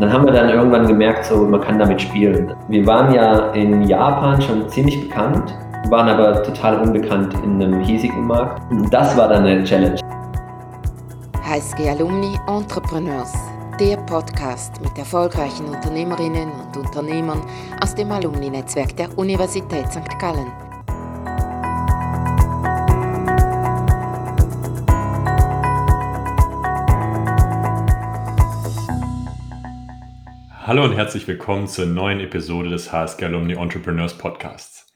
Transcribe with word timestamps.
dann 0.00 0.12
haben 0.12 0.26
wir 0.26 0.32
dann 0.32 0.50
irgendwann 0.50 0.86
gemerkt, 0.86 1.24
so 1.24 1.36
man 1.44 1.60
kann 1.60 1.78
damit 1.78 2.02
spielen. 2.02 2.54
Wir 2.68 2.86
waren 2.86 3.14
ja 3.14 3.50
in 3.52 3.82
Japan 3.82 4.40
schon 4.42 4.68
ziemlich 4.68 5.08
bekannt, 5.08 5.56
waren 5.88 6.08
aber 6.08 6.42
total 6.42 6.80
unbekannt 6.80 7.32
in 7.44 7.62
einem 7.62 7.80
hiesigen 7.80 8.26
Markt. 8.26 8.60
Und 8.70 8.92
das 8.92 9.16
war 9.16 9.28
dann 9.28 9.44
eine 9.44 9.64
Challenge. 9.64 9.98
HSG 11.42 11.88
Alumni 11.88 12.38
Entrepreneurs, 12.46 13.32
der 13.80 13.96
Podcast 13.98 14.80
mit 14.82 14.98
erfolgreichen 14.98 15.66
Unternehmerinnen 15.66 16.50
und 16.50 16.76
Unternehmern 16.76 17.40
aus 17.82 17.94
dem 17.94 18.12
Alumni-Netzwerk 18.12 18.96
der 18.96 19.16
Universität 19.16 19.90
St. 19.90 20.18
Gallen. 20.18 20.52
Hallo 30.66 30.82
und 30.82 30.96
herzlich 30.96 31.28
willkommen 31.28 31.68
zur 31.68 31.86
neuen 31.86 32.18
Episode 32.18 32.70
des 32.70 32.90
HSG 32.90 33.26
Alumni 33.26 33.52
Entrepreneurs 33.52 34.18
Podcasts. 34.18 34.92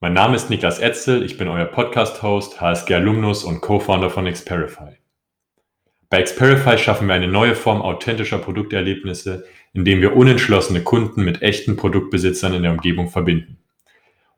Mein 0.00 0.14
Name 0.14 0.36
ist 0.36 0.48
Niklas 0.48 0.78
Etzel, 0.78 1.22
ich 1.22 1.36
bin 1.36 1.48
euer 1.48 1.66
Podcast-Host, 1.66 2.62
HSG 2.62 2.94
Alumnus 2.94 3.44
und 3.44 3.60
Co-Founder 3.60 4.08
von 4.08 4.24
Xperify. 4.24 4.96
Bei 6.08 6.22
Xperify 6.22 6.78
schaffen 6.78 7.08
wir 7.08 7.14
eine 7.14 7.28
neue 7.28 7.54
Form 7.54 7.82
authentischer 7.82 8.38
Produkterlebnisse, 8.38 9.44
indem 9.74 10.00
wir 10.00 10.16
unentschlossene 10.16 10.80
Kunden 10.82 11.24
mit 11.24 11.42
echten 11.42 11.76
Produktbesitzern 11.76 12.54
in 12.54 12.62
der 12.62 12.72
Umgebung 12.72 13.10
verbinden. 13.10 13.58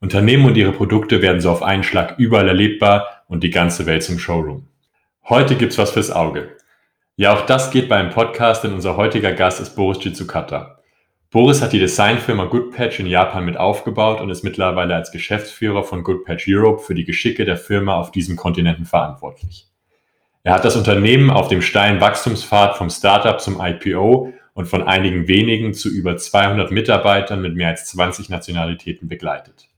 Unternehmen 0.00 0.44
und 0.44 0.56
ihre 0.56 0.72
Produkte 0.72 1.22
werden 1.22 1.40
so 1.40 1.52
auf 1.52 1.62
einen 1.62 1.84
Schlag 1.84 2.18
überall 2.18 2.48
erlebbar 2.48 3.22
und 3.28 3.44
die 3.44 3.50
ganze 3.50 3.86
Welt 3.86 4.02
zum 4.02 4.18
Showroom. 4.18 4.66
Heute 5.28 5.54
gibt's 5.54 5.78
was 5.78 5.92
fürs 5.92 6.10
Auge. 6.10 6.56
Ja, 7.16 7.32
auch 7.32 7.46
das 7.46 7.70
geht 7.70 7.88
beim 7.88 8.10
Podcast, 8.10 8.64
denn 8.64 8.72
unser 8.72 8.96
heutiger 8.96 9.32
Gast 9.32 9.60
ist 9.60 9.76
Boris 9.76 10.02
Jitsukata. 10.02 10.80
Boris 11.30 11.62
hat 11.62 11.72
die 11.72 11.78
Designfirma 11.78 12.46
Goodpatch 12.46 12.98
in 12.98 13.06
Japan 13.06 13.44
mit 13.44 13.56
aufgebaut 13.56 14.20
und 14.20 14.30
ist 14.30 14.42
mittlerweile 14.42 14.96
als 14.96 15.12
Geschäftsführer 15.12 15.84
von 15.84 16.02
Goodpatch 16.02 16.46
Europe 16.48 16.82
für 16.82 16.96
die 16.96 17.04
Geschicke 17.04 17.44
der 17.44 17.56
Firma 17.56 18.00
auf 18.00 18.10
diesem 18.10 18.34
Kontinenten 18.34 18.84
verantwortlich. 18.84 19.68
Er 20.42 20.54
hat 20.54 20.64
das 20.64 20.74
Unternehmen 20.74 21.30
auf 21.30 21.46
dem 21.46 21.62
steilen 21.62 22.00
Wachstumspfad 22.00 22.76
vom 22.76 22.90
Startup 22.90 23.40
zum 23.40 23.60
IPO 23.60 24.32
und 24.54 24.66
von 24.66 24.82
einigen 24.82 25.28
wenigen 25.28 25.72
zu 25.72 25.88
über 25.90 26.16
200 26.16 26.72
Mitarbeitern 26.72 27.40
mit 27.40 27.54
mehr 27.54 27.68
als 27.68 27.86
20 27.86 28.28
Nationalitäten 28.28 29.06
begleitet. 29.06 29.68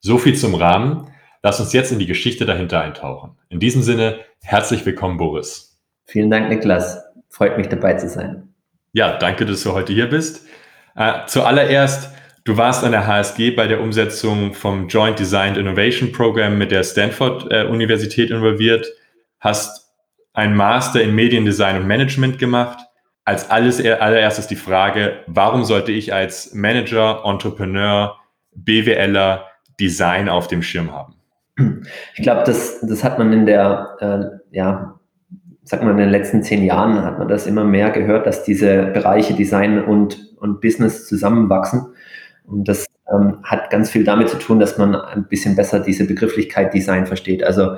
So 0.00 0.18
viel 0.18 0.34
zum 0.34 0.56
Rahmen. 0.56 1.08
Lass 1.40 1.60
uns 1.60 1.72
jetzt 1.72 1.92
in 1.92 2.00
die 2.00 2.06
Geschichte 2.06 2.46
dahinter 2.46 2.80
eintauchen. 2.80 3.36
In 3.48 3.60
diesem 3.60 3.82
Sinne, 3.82 4.18
herzlich 4.42 4.84
willkommen, 4.84 5.18
Boris. 5.18 5.67
Vielen 6.08 6.30
Dank, 6.30 6.48
Niklas. 6.48 7.04
Freut 7.28 7.58
mich 7.58 7.68
dabei 7.68 7.94
zu 7.94 8.08
sein. 8.08 8.48
Ja, 8.92 9.18
danke, 9.18 9.44
dass 9.44 9.62
du 9.62 9.74
heute 9.74 9.92
hier 9.92 10.08
bist. 10.08 10.46
Äh, 10.96 11.26
zuallererst, 11.26 12.10
du 12.44 12.56
warst 12.56 12.82
an 12.82 12.92
der 12.92 13.06
HSG 13.06 13.50
bei 13.50 13.66
der 13.66 13.80
Umsetzung 13.80 14.54
vom 14.54 14.88
Joint 14.88 15.18
Designed 15.18 15.58
Innovation 15.58 16.10
Program 16.10 16.56
mit 16.56 16.70
der 16.70 16.82
Stanford 16.82 17.52
äh, 17.52 17.64
Universität 17.64 18.30
involviert, 18.30 18.86
hast 19.38 19.92
ein 20.32 20.56
Master 20.56 21.02
in 21.02 21.14
Mediendesign 21.14 21.76
und 21.76 21.86
Management 21.86 22.38
gemacht. 22.38 22.78
Als 23.24 23.50
alles 23.50 23.84
allererstes 23.84 24.46
die 24.46 24.56
Frage, 24.56 25.18
warum 25.26 25.64
sollte 25.64 25.92
ich 25.92 26.14
als 26.14 26.54
Manager, 26.54 27.22
Entrepreneur, 27.26 28.16
BWLer 28.54 29.44
Design 29.78 30.30
auf 30.30 30.48
dem 30.48 30.62
Schirm 30.62 30.90
haben? 30.92 31.14
Ich 32.14 32.22
glaube, 32.22 32.44
das, 32.46 32.80
das 32.80 33.04
hat 33.04 33.18
man 33.18 33.32
in 33.32 33.44
der 33.44 33.96
äh, 34.00 34.56
ja, 34.56 34.97
sag 35.68 35.82
mal, 35.82 35.90
in 35.90 35.98
den 35.98 36.08
letzten 36.08 36.42
zehn 36.42 36.64
Jahren 36.64 37.04
hat 37.04 37.18
man 37.18 37.28
das 37.28 37.46
immer 37.46 37.64
mehr 37.64 37.90
gehört, 37.90 38.26
dass 38.26 38.42
diese 38.42 38.84
Bereiche 38.86 39.34
Design 39.34 39.84
und, 39.84 40.34
und 40.38 40.62
Business 40.62 41.06
zusammenwachsen. 41.06 41.88
Und 42.46 42.66
das 42.66 42.86
ähm, 43.12 43.40
hat 43.42 43.68
ganz 43.68 43.90
viel 43.90 44.02
damit 44.02 44.30
zu 44.30 44.38
tun, 44.38 44.60
dass 44.60 44.78
man 44.78 44.94
ein 44.94 45.28
bisschen 45.28 45.56
besser 45.56 45.80
diese 45.80 46.06
Begrifflichkeit 46.06 46.72
Design 46.72 47.04
versteht. 47.04 47.44
Also 47.44 47.76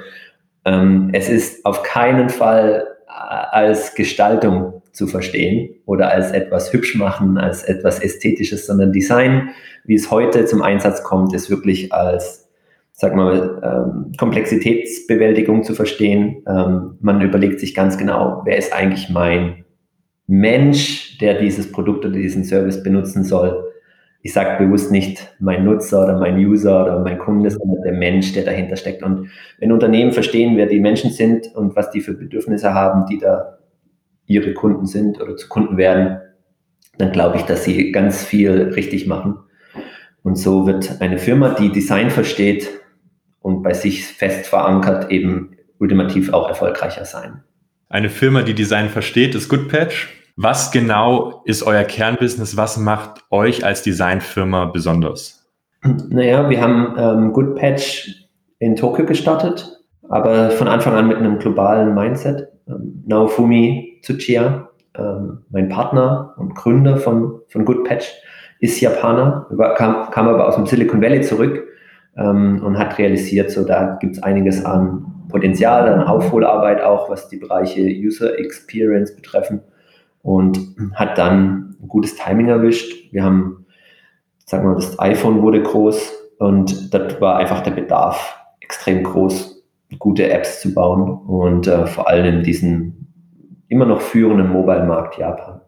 ähm, 0.64 1.10
es 1.12 1.28
ist 1.28 1.64
auf 1.66 1.82
keinen 1.82 2.28
Fall 2.28 2.86
äh, 3.08 3.10
als 3.10 3.96
Gestaltung 3.96 4.82
zu 4.92 5.08
verstehen 5.08 5.74
oder 5.84 6.12
als 6.12 6.30
etwas 6.30 6.72
hübsch 6.72 6.94
machen, 6.94 7.38
als 7.38 7.64
etwas 7.64 7.98
Ästhetisches, 8.00 8.66
sondern 8.66 8.92
Design, 8.92 9.50
wie 9.82 9.96
es 9.96 10.12
heute 10.12 10.44
zum 10.44 10.62
Einsatz 10.62 11.02
kommt, 11.02 11.34
ist 11.34 11.50
wirklich 11.50 11.92
als 11.92 12.49
sag 13.00 13.16
mal, 13.16 13.62
ähm, 13.64 14.12
Komplexitätsbewältigung 14.18 15.62
zu 15.62 15.72
verstehen. 15.72 16.44
Ähm, 16.46 16.98
man 17.00 17.22
überlegt 17.22 17.58
sich 17.58 17.74
ganz 17.74 17.96
genau, 17.96 18.42
wer 18.44 18.58
ist 18.58 18.74
eigentlich 18.74 19.08
mein 19.08 19.64
Mensch, 20.26 21.16
der 21.16 21.40
dieses 21.40 21.72
Produkt 21.72 22.04
oder 22.04 22.14
diesen 22.14 22.44
Service 22.44 22.82
benutzen 22.82 23.24
soll. 23.24 23.64
Ich 24.20 24.34
sage 24.34 24.62
bewusst 24.62 24.92
nicht 24.92 25.34
mein 25.40 25.64
Nutzer 25.64 26.04
oder 26.04 26.18
mein 26.18 26.36
User 26.36 26.82
oder 26.84 26.98
mein 26.98 27.18
Kunde, 27.18 27.50
sondern 27.50 27.82
der 27.84 27.94
Mensch, 27.94 28.34
der 28.34 28.44
dahinter 28.44 28.76
steckt. 28.76 29.02
Und 29.02 29.30
wenn 29.60 29.72
Unternehmen 29.72 30.12
verstehen, 30.12 30.58
wer 30.58 30.66
die 30.66 30.80
Menschen 30.80 31.10
sind 31.10 31.46
und 31.54 31.76
was 31.76 31.90
die 31.90 32.02
für 32.02 32.12
Bedürfnisse 32.12 32.74
haben, 32.74 33.06
die 33.06 33.16
da 33.16 33.60
ihre 34.26 34.52
Kunden 34.52 34.84
sind 34.84 35.22
oder 35.22 35.36
zu 35.36 35.48
Kunden 35.48 35.78
werden, 35.78 36.18
dann 36.98 37.12
glaube 37.12 37.38
ich, 37.38 37.44
dass 37.44 37.64
sie 37.64 37.92
ganz 37.92 38.22
viel 38.22 38.72
richtig 38.74 39.06
machen. 39.06 39.38
Und 40.22 40.36
so 40.36 40.66
wird 40.66 41.00
eine 41.00 41.16
Firma, 41.16 41.54
die 41.58 41.72
Design 41.72 42.10
versteht, 42.10 42.79
und 43.40 43.62
bei 43.62 43.74
sich 43.74 44.06
fest 44.06 44.46
verankert 44.46 45.10
eben 45.10 45.56
ultimativ 45.78 46.32
auch 46.32 46.48
erfolgreicher 46.48 47.04
sein. 47.04 47.42
Eine 47.88 48.08
Firma, 48.08 48.42
die 48.42 48.54
Design 48.54 48.88
versteht, 48.88 49.34
ist 49.34 49.48
Goodpatch. 49.48 50.08
Was 50.36 50.70
genau 50.70 51.42
ist 51.44 51.62
euer 51.62 51.82
Kernbusiness? 51.84 52.56
Was 52.56 52.78
macht 52.78 53.24
euch 53.30 53.64
als 53.64 53.82
Designfirma 53.82 54.66
besonders? 54.66 55.50
Naja, 55.82 56.48
wir 56.48 56.60
haben 56.60 56.94
ähm, 56.98 57.32
Goodpatch 57.32 58.28
in 58.58 58.76
Tokio 58.76 59.06
gestartet, 59.06 59.80
aber 60.08 60.50
von 60.50 60.68
Anfang 60.68 60.94
an 60.94 61.08
mit 61.08 61.16
einem 61.16 61.38
globalen 61.38 61.94
Mindset. 61.94 62.48
Ähm, 62.68 63.02
Naofumi 63.06 64.00
Tsuchiya, 64.02 64.68
ähm, 64.96 65.44
mein 65.50 65.68
Partner 65.68 66.34
und 66.36 66.54
Gründer 66.54 66.98
von, 66.98 67.40
von 67.48 67.64
Goodpatch, 67.64 68.12
ist 68.60 68.80
Japaner, 68.80 69.46
kam, 69.76 70.10
kam 70.10 70.28
aber 70.28 70.46
aus 70.46 70.56
dem 70.56 70.66
Silicon 70.66 71.00
Valley 71.00 71.22
zurück 71.22 71.66
ähm, 72.16 72.62
und 72.64 72.78
hat 72.78 72.98
realisiert, 72.98 73.50
so 73.50 73.64
da 73.64 73.98
gibt 74.00 74.16
es 74.16 74.22
einiges 74.22 74.64
an 74.64 75.26
Potenzial, 75.28 75.88
an 75.88 76.02
Aufholarbeit 76.06 76.82
auch, 76.82 77.08
was 77.08 77.28
die 77.28 77.36
Bereiche 77.36 77.82
User 77.82 78.38
Experience 78.38 79.14
betreffen 79.14 79.60
und 80.22 80.58
hat 80.94 81.18
dann 81.18 81.76
ein 81.80 81.88
gutes 81.88 82.16
Timing 82.16 82.48
erwischt. 82.48 83.12
Wir 83.12 83.24
haben, 83.24 83.66
sagen 84.44 84.64
wir 84.64 84.70
mal, 84.70 84.76
das 84.76 84.98
iPhone 84.98 85.42
wurde 85.42 85.62
groß 85.62 86.12
und 86.38 86.92
das 86.92 87.20
war 87.20 87.36
einfach 87.36 87.60
der 87.60 87.72
Bedarf 87.72 88.36
extrem 88.60 89.02
groß, 89.02 89.62
gute 89.98 90.30
Apps 90.30 90.60
zu 90.60 90.74
bauen 90.74 91.10
und 91.26 91.66
äh, 91.66 91.86
vor 91.86 92.08
allem 92.08 92.38
in 92.38 92.42
diesem 92.42 93.06
immer 93.68 93.86
noch 93.86 94.00
führenden 94.00 94.50
Mobile-Markt 94.50 95.18
Japan. 95.18 95.60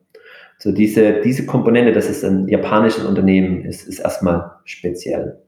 So 0.58 0.72
diese, 0.72 1.20
diese 1.22 1.44
Komponente, 1.46 1.92
dass 1.92 2.08
es 2.08 2.22
ein 2.22 2.46
japanisches 2.48 3.04
Unternehmen 3.04 3.64
ist, 3.64 3.88
ist 3.88 3.98
erstmal 3.98 4.52
speziell. 4.64 5.41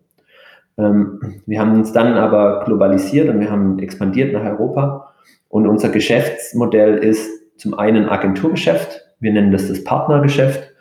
Ähm, 0.79 1.21
wir 1.47 1.61
haben 1.61 1.75
uns 1.75 1.93
dann 1.93 2.15
aber 2.15 2.65
globalisiert 2.65 3.29
und 3.29 3.41
wir 3.41 3.51
haben 3.51 3.79
expandiert 3.79 4.33
nach 4.33 4.45
Europa. 4.45 5.15
Und 5.49 5.67
unser 5.67 5.89
Geschäftsmodell 5.89 6.97
ist 6.97 7.31
zum 7.57 7.75
einen 7.75 8.09
Agenturgeschäft, 8.09 9.03
wir 9.21 9.33
nennen 9.33 9.53
das 9.53 9.69
das 9.69 9.85
Partnergeschäft. 9.85 10.73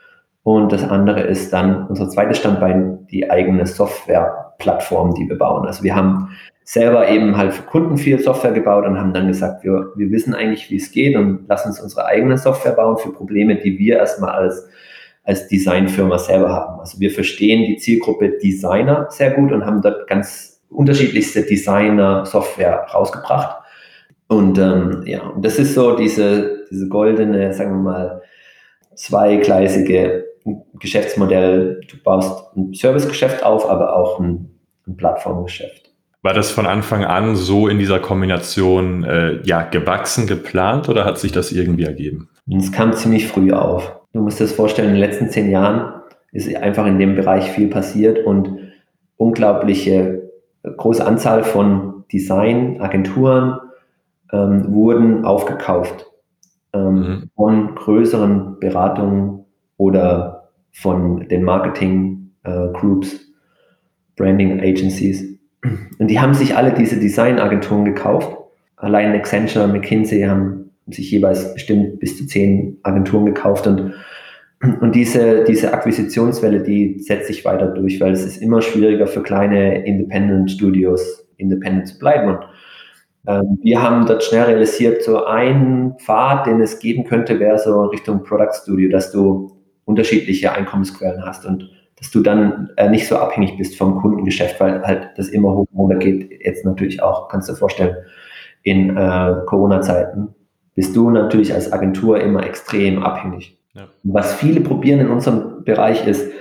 Und 0.43 0.73
das 0.73 0.83
andere 0.83 1.21
ist 1.21 1.53
dann 1.53 1.87
unser 1.87 2.09
zweites 2.09 2.37
Standbein, 2.39 3.07
die 3.07 3.31
eigene 3.31 3.65
Softwareplattform, 3.65 5.13
die 5.13 5.29
wir 5.29 5.37
bauen. 5.37 5.65
Also 5.65 5.83
wir 5.83 5.95
haben 5.95 6.35
selber 6.65 7.09
eben 7.09 7.37
halt 7.37 7.53
für 7.53 7.63
Kunden 7.63 7.97
viel 7.97 8.19
Software 8.19 8.51
gebaut 8.51 8.85
und 8.85 8.99
haben 8.99 9.13
dann 9.13 9.27
gesagt, 9.27 9.63
wir, 9.63 9.91
wir 9.95 10.11
wissen 10.11 10.33
eigentlich, 10.33 10.69
wie 10.69 10.77
es 10.77 10.91
geht 10.91 11.15
und 11.15 11.47
lassen 11.47 11.69
uns 11.69 11.79
unsere 11.79 12.05
eigene 12.05 12.37
Software 12.37 12.73
bauen 12.73 12.97
für 12.97 13.11
Probleme, 13.11 13.55
die 13.55 13.77
wir 13.79 13.97
erstmal 13.97 14.31
als 14.31 14.67
als 15.23 15.47
Designfirma 15.47 16.17
selber 16.17 16.49
haben. 16.49 16.79
Also 16.79 16.99
wir 16.99 17.11
verstehen 17.11 17.65
die 17.65 17.77
Zielgruppe 17.77 18.37
Designer 18.43 19.07
sehr 19.09 19.31
gut 19.31 19.51
und 19.51 19.65
haben 19.65 19.81
dort 19.81 20.07
ganz 20.07 20.61
unterschiedlichste 20.69 21.43
Designer-Software 21.43 22.87
rausgebracht. 22.93 23.63
Und 24.27 24.57
ähm, 24.57 25.03
ja, 25.05 25.21
und 25.27 25.45
das 25.45 25.59
ist 25.59 25.75
so 25.75 25.95
diese, 25.95 26.65
diese 26.69 26.87
goldene, 26.87 27.53
sagen 27.53 27.71
wir 27.71 27.91
mal, 27.91 28.21
zweigleisige 28.95 30.25
Geschäftsmodell. 30.79 31.81
Du 31.89 31.97
baust 32.03 32.55
ein 32.55 32.73
Servicegeschäft 32.73 33.43
auf, 33.43 33.69
aber 33.69 33.95
auch 33.95 34.19
ein, 34.19 34.59
ein 34.87 34.97
Plattformgeschäft. 34.97 35.91
War 36.21 36.33
das 36.33 36.51
von 36.51 36.65
Anfang 36.65 37.03
an 37.03 37.35
so 37.35 37.67
in 37.67 37.79
dieser 37.79 37.99
Kombination 37.99 39.03
äh, 39.03 39.41
ja, 39.43 39.63
gewachsen, 39.63 40.25
geplant 40.25 40.89
oder 40.89 41.05
hat 41.05 41.17
sich 41.17 41.31
das 41.31 41.51
irgendwie 41.51 41.83
ergeben? 41.83 42.29
Es 42.49 42.71
kam 42.71 42.93
ziemlich 42.93 43.27
früh 43.27 43.51
auf. 43.51 44.02
Du 44.13 44.21
musst 44.21 44.39
dir 44.39 44.45
das 44.45 44.53
vorstellen, 44.53 44.89
in 44.89 44.95
den 44.95 45.01
letzten 45.01 45.29
zehn 45.29 45.49
Jahren 45.49 46.01
ist 46.31 46.55
einfach 46.55 46.85
in 46.85 46.99
dem 46.99 47.15
Bereich 47.15 47.51
viel 47.51 47.67
passiert 47.67 48.25
und 48.25 48.71
unglaubliche 49.17 50.29
große 50.63 51.05
Anzahl 51.05 51.43
von 51.43 52.05
Designagenturen 52.11 53.59
ähm, 54.31 54.73
wurden 54.73 55.25
aufgekauft 55.25 56.05
ähm, 56.73 56.95
mhm. 56.95 57.29
von 57.35 57.75
größeren 57.75 58.59
Beratungen 58.59 59.45
oder 59.77 60.49
von 60.71 61.27
den 61.27 61.43
Marketing 61.43 62.31
äh, 62.43 62.67
Groups, 62.73 63.19
Branding 64.15 64.59
Agencies. 64.59 65.39
Und 65.97 66.07
die 66.07 66.19
haben 66.19 66.33
sich 66.33 66.55
alle 66.55 66.73
diese 66.73 66.99
Designagenturen 66.99 67.85
gekauft. 67.85 68.35
Allein 68.75 69.13
Accenture, 69.13 69.67
McKinsey 69.67 70.21
haben 70.21 70.62
sich 70.87 71.11
jeweils 71.11 71.53
bestimmt 71.53 71.99
bis 71.99 72.17
zu 72.17 72.25
zehn 72.25 72.77
Agenturen 72.83 73.25
gekauft 73.25 73.67
und 73.67 73.93
und 74.79 74.95
diese, 74.95 75.43
diese 75.43 75.73
Akquisitionswelle, 75.73 76.63
die 76.63 76.97
setzt 76.99 77.27
sich 77.27 77.43
weiter 77.43 77.67
durch, 77.67 77.99
weil 77.99 78.13
es 78.13 78.23
ist 78.23 78.41
immer 78.41 78.61
schwieriger 78.61 79.07
für 79.07 79.21
kleine 79.21 79.85
Independent 79.85 80.51
Studios 80.51 81.27
independent 81.35 81.89
zu 81.89 81.99
bleiben. 81.99 82.29
Und 82.29 82.45
ähm, 83.27 83.59
wir 83.61 83.81
haben 83.81 84.05
dort 84.05 84.23
schnell 84.23 84.43
realisiert, 84.43 85.03
so 85.03 85.25
ein 85.25 85.95
Pfad, 85.99 86.47
den 86.47 86.61
es 86.61 86.79
geben 86.79 87.03
könnte, 87.03 87.39
wäre 87.39 87.59
so 87.59 87.83
Richtung 87.85 88.23
Product 88.23 88.53
Studio, 88.61 88.89
dass 88.89 89.11
du 89.11 89.51
unterschiedliche 89.85 90.53
Einkommensquellen 90.53 91.25
hast 91.25 91.45
und 91.45 91.69
dass 91.97 92.11
du 92.11 92.21
dann 92.21 92.69
äh, 92.77 92.89
nicht 92.89 93.07
so 93.07 93.17
abhängig 93.17 93.57
bist 93.57 93.77
vom 93.77 94.01
Kundengeschäft, 94.01 94.59
weil 94.61 94.81
halt 94.83 95.09
das 95.17 95.27
immer 95.27 95.53
hoch 95.53 95.67
runter 95.75 95.97
geht. 95.97 96.41
Jetzt 96.43 96.65
natürlich 96.65 97.01
auch, 97.01 97.27
kannst 97.27 97.49
du 97.49 97.53
dir 97.53 97.59
vorstellen, 97.59 97.97
in 98.63 98.95
äh, 98.95 99.35
Corona-Zeiten 99.45 100.29
bist 100.75 100.95
du 100.95 101.09
natürlich 101.09 101.53
als 101.53 101.71
Agentur 101.71 102.19
immer 102.19 102.45
extrem 102.45 103.03
abhängig. 103.03 103.57
Ja. 103.73 103.87
Was 104.03 104.35
viele 104.35 104.61
probieren 104.61 104.99
in 104.99 105.09
unserem 105.09 105.63
Bereich 105.63 106.05
ist, 106.07 106.31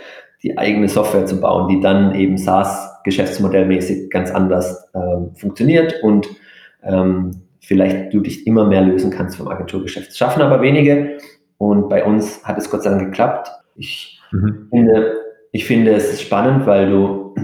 die 0.43 0.59
eigene 0.59 0.89
Software 0.89 1.27
zu 1.27 1.41
bauen, 1.41 1.69
die 1.69 1.81
dann 1.81 2.15
eben 2.15 2.37
SaaS-Geschäftsmodellmäßig 2.37 4.11
ganz 4.11 4.31
anders 4.31 4.89
ähm, 4.95 5.35
funktioniert 5.35 6.03
und 6.03 6.29
ähm, 6.83 7.31
vielleicht 7.61 8.13
du 8.13 8.21
dich 8.21 8.47
immer 8.47 8.67
mehr 8.67 8.83
lösen 8.83 9.11
kannst 9.11 9.37
vom 9.37 9.49
Agenturgeschäft. 9.49 10.09
Das 10.09 10.19
schaffen 10.19 10.43
aber 10.43 10.61
wenige 10.61 11.19
und 11.59 11.89
bei 11.89 12.05
uns 12.05 12.45
hat 12.45 12.59
es 12.59 12.71
Gott 12.71 12.83
sei 12.83 12.91
Dank 12.91 13.05
geklappt. 13.05 13.51
Ich, 13.77 14.21
mhm. 14.33 14.67
finde, 14.71 15.17
ich 15.53 15.65
finde 15.65 15.93
es 15.93 16.21
spannend, 16.21 16.67
weil 16.67 16.91
du, 16.91 17.35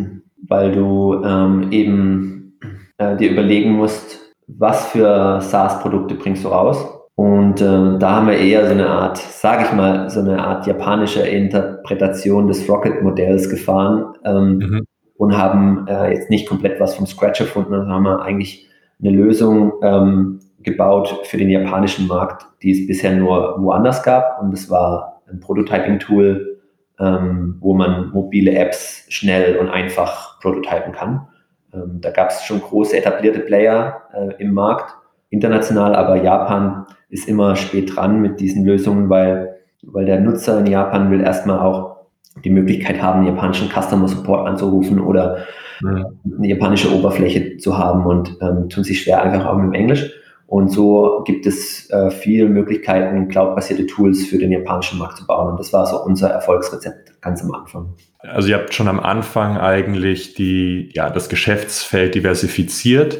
weil 0.48 0.72
du 0.72 1.22
ähm, 1.24 1.68
eben 1.70 2.58
äh, 2.98 3.16
dir 3.16 3.30
überlegen 3.30 3.72
musst, 3.72 4.17
was 4.48 4.88
für 4.88 5.40
SaaS-Produkte 5.40 6.14
bringst 6.14 6.44
du 6.44 6.48
raus 6.48 6.86
und 7.18 7.60
äh, 7.60 7.98
da 7.98 8.14
haben 8.14 8.28
wir 8.28 8.38
eher 8.38 8.64
so 8.64 8.70
eine 8.70 8.88
Art, 8.88 9.18
sage 9.18 9.64
ich 9.64 9.72
mal, 9.72 10.08
so 10.08 10.20
eine 10.20 10.38
Art 10.40 10.68
japanische 10.68 11.22
Interpretation 11.22 12.46
des 12.46 12.68
Rocket-Modells 12.68 13.50
gefahren 13.50 14.14
ähm, 14.24 14.58
mhm. 14.58 14.86
und 15.16 15.36
haben 15.36 15.84
äh, 15.88 16.12
jetzt 16.12 16.30
nicht 16.30 16.48
komplett 16.48 16.78
was 16.78 16.94
vom 16.94 17.06
Scratch 17.06 17.40
erfunden, 17.40 17.70
sondern 17.70 17.92
haben 17.92 18.04
wir 18.04 18.22
eigentlich 18.22 18.68
eine 19.00 19.10
Lösung 19.10 19.72
ähm, 19.82 20.38
gebaut 20.62 21.12
für 21.24 21.38
den 21.38 21.50
japanischen 21.50 22.06
Markt, 22.06 22.46
die 22.62 22.70
es 22.70 22.86
bisher 22.86 23.16
nur 23.16 23.56
woanders 23.60 24.04
gab. 24.04 24.40
Und 24.40 24.52
das 24.52 24.70
war 24.70 25.20
ein 25.28 25.40
Prototyping-Tool, 25.40 26.60
ähm, 27.00 27.56
wo 27.58 27.74
man 27.74 28.10
mobile 28.10 28.52
Apps 28.52 29.06
schnell 29.08 29.56
und 29.56 29.68
einfach 29.68 30.38
prototypen 30.40 30.92
kann. 30.92 31.26
Ähm, 31.72 32.00
da 32.00 32.10
gab 32.10 32.30
es 32.30 32.42
schon 32.42 32.60
große 32.60 32.96
etablierte 32.96 33.40
Player 33.40 34.02
äh, 34.12 34.42
im 34.42 34.54
Markt 34.54 34.94
international, 35.30 35.94
aber 35.94 36.16
Japan 36.16 36.86
ist 37.10 37.28
immer 37.28 37.56
spät 37.56 37.94
dran 37.94 38.20
mit 38.20 38.40
diesen 38.40 38.64
Lösungen, 38.64 39.10
weil, 39.10 39.56
weil 39.82 40.06
der 40.06 40.20
Nutzer 40.20 40.60
in 40.60 40.66
Japan 40.66 41.10
will 41.10 41.20
erstmal 41.20 41.58
auch 41.58 41.98
die 42.44 42.50
Möglichkeit 42.50 43.02
haben, 43.02 43.26
japanischen 43.26 43.68
Customer 43.68 44.08
Support 44.08 44.46
anzurufen 44.46 45.00
oder 45.00 45.38
ja. 45.82 46.10
eine 46.38 46.48
japanische 46.48 46.94
Oberfläche 46.94 47.56
zu 47.58 47.76
haben 47.76 48.06
und 48.06 48.36
ähm, 48.40 48.68
tun 48.68 48.84
sich 48.84 49.02
schwer 49.02 49.22
einfach 49.22 49.46
auch 49.46 49.56
mit 49.56 49.66
dem 49.66 49.74
Englisch. 49.74 50.12
Und 50.48 50.70
so 50.70 51.22
gibt 51.26 51.44
es 51.44 51.90
äh, 51.90 52.10
viele 52.10 52.48
Möglichkeiten, 52.48 53.28
cloudbasierte 53.28 53.86
Tools 53.86 54.24
für 54.24 54.38
den 54.38 54.50
japanischen 54.50 54.98
Markt 54.98 55.18
zu 55.18 55.26
bauen. 55.26 55.50
Und 55.50 55.60
das 55.60 55.74
war 55.74 55.86
so 55.86 56.02
unser 56.02 56.30
Erfolgsrezept 56.30 57.20
ganz 57.20 57.42
am 57.42 57.52
Anfang. 57.52 57.92
Also 58.20 58.48
ihr 58.48 58.56
habt 58.56 58.72
schon 58.72 58.88
am 58.88 58.98
Anfang 58.98 59.58
eigentlich 59.58 60.32
die, 60.32 60.90
ja, 60.94 61.10
das 61.10 61.28
Geschäftsfeld 61.28 62.14
diversifiziert 62.14 63.18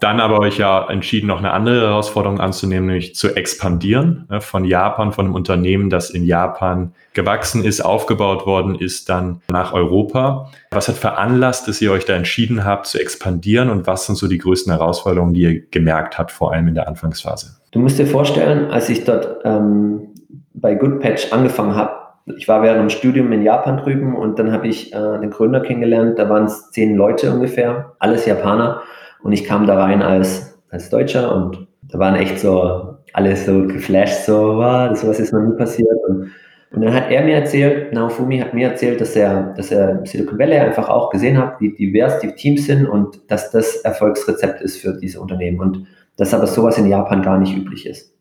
dann 0.00 0.20
aber 0.20 0.40
euch 0.40 0.58
ja 0.58 0.88
entschieden, 0.90 1.26
noch 1.26 1.38
eine 1.38 1.52
andere 1.52 1.80
Herausforderung 1.88 2.38
anzunehmen, 2.38 2.86
nämlich 2.86 3.14
zu 3.14 3.34
expandieren 3.34 4.26
ne, 4.28 4.40
von 4.42 4.64
Japan, 4.64 5.12
von 5.12 5.26
einem 5.26 5.34
Unternehmen, 5.34 5.88
das 5.88 6.10
in 6.10 6.24
Japan 6.24 6.92
gewachsen 7.14 7.64
ist, 7.64 7.80
aufgebaut 7.80 8.46
worden 8.46 8.74
ist, 8.74 9.08
dann 9.08 9.40
nach 9.50 9.72
Europa. 9.72 10.50
Was 10.70 10.88
hat 10.88 10.96
veranlasst, 10.96 11.66
dass 11.66 11.80
ihr 11.80 11.92
euch 11.92 12.04
da 12.04 12.14
entschieden 12.14 12.64
habt, 12.64 12.86
zu 12.86 13.00
expandieren 13.00 13.70
und 13.70 13.86
was 13.86 14.04
sind 14.04 14.16
so 14.16 14.28
die 14.28 14.38
größten 14.38 14.70
Herausforderungen, 14.70 15.32
die 15.32 15.40
ihr 15.40 15.60
gemerkt 15.70 16.18
habt, 16.18 16.30
vor 16.30 16.52
allem 16.52 16.68
in 16.68 16.74
der 16.74 16.86
Anfangsphase? 16.86 17.56
Du 17.70 17.78
musst 17.78 17.98
dir 17.98 18.06
vorstellen, 18.06 18.70
als 18.70 18.90
ich 18.90 19.04
dort 19.04 19.38
ähm, 19.44 20.08
bei 20.52 20.74
Goodpatch 20.74 21.32
angefangen 21.32 21.74
habe, 21.74 21.92
ich 22.36 22.48
war 22.48 22.62
während 22.62 22.80
dem 22.80 22.90
Studium 22.90 23.32
in 23.32 23.42
Japan 23.42 23.78
drüben 23.78 24.14
und 24.14 24.38
dann 24.38 24.52
habe 24.52 24.68
ich 24.68 24.92
äh, 24.92 25.18
den 25.18 25.30
Gründer 25.30 25.60
kennengelernt, 25.60 26.18
da 26.18 26.28
waren 26.28 26.44
es 26.44 26.70
zehn 26.70 26.94
Leute 26.94 27.32
ungefähr, 27.32 27.92
alles 27.98 28.26
Japaner. 28.26 28.82
Und 29.22 29.32
ich 29.32 29.44
kam 29.44 29.66
da 29.66 29.82
rein 29.82 30.02
als, 30.02 30.58
als 30.70 30.90
Deutscher 30.90 31.34
und 31.34 31.66
da 31.82 31.98
waren 31.98 32.14
echt 32.14 32.38
so 32.38 32.96
alle 33.12 33.36
so 33.36 33.66
geflasht, 33.66 34.24
so, 34.24 34.56
wow, 34.56 34.88
das 34.88 35.06
was 35.06 35.20
ist 35.20 35.32
noch 35.32 35.40
nie 35.40 35.56
passiert. 35.56 35.88
Und, 36.08 36.30
und 36.72 36.82
dann 36.82 36.94
hat 36.94 37.10
er 37.10 37.24
mir 37.24 37.34
erzählt, 37.34 37.92
Naofumi 37.92 38.38
hat 38.38 38.54
mir 38.54 38.68
erzählt, 38.68 39.00
dass 39.00 39.16
er, 39.16 39.54
dass 39.56 39.72
er 39.72 40.04
Silicon 40.06 40.38
Valley 40.38 40.58
einfach 40.58 40.88
auch 40.88 41.10
gesehen 41.10 41.36
hat, 41.36 41.60
wie 41.60 41.72
divers 41.74 42.20
die 42.20 42.32
Teams 42.34 42.66
sind 42.66 42.86
und 42.86 43.20
dass 43.30 43.50
das 43.50 43.76
Erfolgsrezept 43.78 44.60
ist 44.60 44.78
für 44.78 44.92
diese 44.98 45.20
Unternehmen 45.20 45.60
und 45.60 45.86
dass 46.16 46.32
aber 46.34 46.46
sowas 46.46 46.78
in 46.78 46.86
Japan 46.86 47.22
gar 47.22 47.38
nicht 47.38 47.56
üblich 47.56 47.86
ist. 47.86 48.14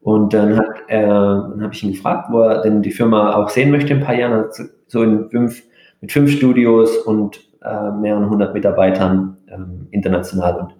Und 0.00 0.34
dann 0.34 0.56
hat 0.56 0.82
er, 0.88 1.48
dann 1.50 1.62
habe 1.62 1.74
ich 1.74 1.82
ihn 1.82 1.92
gefragt, 1.92 2.28
wo 2.30 2.40
er 2.40 2.62
denn 2.62 2.82
die 2.82 2.92
Firma 2.92 3.34
auch 3.34 3.48
sehen 3.48 3.70
möchte 3.70 3.92
in 3.92 4.00
ein 4.00 4.04
paar 4.04 4.14
Jahren, 4.14 4.44
also 4.44 4.64
so 4.86 5.02
in 5.02 5.28
fünf, 5.30 5.62
mit 6.00 6.12
fünf 6.12 6.30
Studios 6.30 6.96
und 6.96 7.40
äh, 7.64 7.90
mehreren 7.90 8.30
hundert 8.30 8.54
Mitarbeitern 8.54 9.35
ähm, 9.56 9.88
international. 9.90 10.60
Und, 10.60 10.74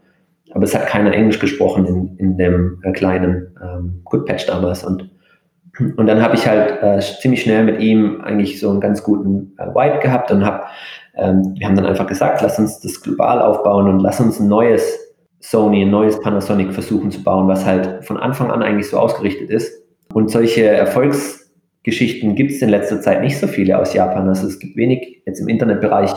aber 0.52 0.64
es 0.64 0.74
hat 0.74 0.86
keiner 0.86 1.12
Englisch 1.12 1.38
gesprochen 1.38 1.86
in, 1.86 2.16
in 2.18 2.36
dem 2.36 2.80
äh, 2.82 2.92
kleinen 2.92 3.56
ähm, 3.62 4.00
Goodpatch 4.04 4.46
damals. 4.46 4.84
Und, 4.84 5.10
und 5.78 6.06
dann 6.06 6.22
habe 6.22 6.36
ich 6.36 6.46
halt 6.46 6.82
äh, 6.82 7.00
ziemlich 7.00 7.42
schnell 7.42 7.64
mit 7.64 7.80
ihm 7.80 8.20
eigentlich 8.22 8.60
so 8.60 8.70
einen 8.70 8.80
ganz 8.80 9.02
guten 9.02 9.54
äh, 9.58 9.66
Vibe 9.66 10.00
gehabt 10.00 10.30
und 10.30 10.44
habe, 10.44 10.64
ähm, 11.16 11.54
wir 11.56 11.66
haben 11.66 11.76
dann 11.76 11.86
einfach 11.86 12.06
gesagt, 12.06 12.42
lass 12.42 12.58
uns 12.58 12.80
das 12.80 13.00
global 13.00 13.40
aufbauen 13.40 13.88
und 13.88 14.00
lass 14.00 14.20
uns 14.20 14.40
ein 14.40 14.48
neues 14.48 15.06
Sony, 15.40 15.82
ein 15.82 15.90
neues 15.90 16.20
Panasonic 16.20 16.72
versuchen 16.72 17.10
zu 17.10 17.22
bauen, 17.22 17.46
was 17.48 17.64
halt 17.64 18.04
von 18.04 18.16
Anfang 18.16 18.50
an 18.50 18.62
eigentlich 18.62 18.88
so 18.88 18.98
ausgerichtet 18.98 19.50
ist. 19.50 19.72
Und 20.12 20.30
solche 20.30 20.64
Erfolgsgeschichten 20.64 22.34
gibt 22.34 22.52
es 22.52 22.62
in 22.62 22.68
letzter 22.68 23.00
Zeit 23.00 23.20
nicht 23.20 23.38
so 23.38 23.46
viele 23.46 23.78
aus 23.78 23.92
Japan. 23.94 24.28
Also 24.28 24.46
es 24.46 24.58
gibt 24.58 24.76
wenig 24.76 25.22
jetzt 25.26 25.40
im 25.40 25.48
Internetbereich 25.48 26.10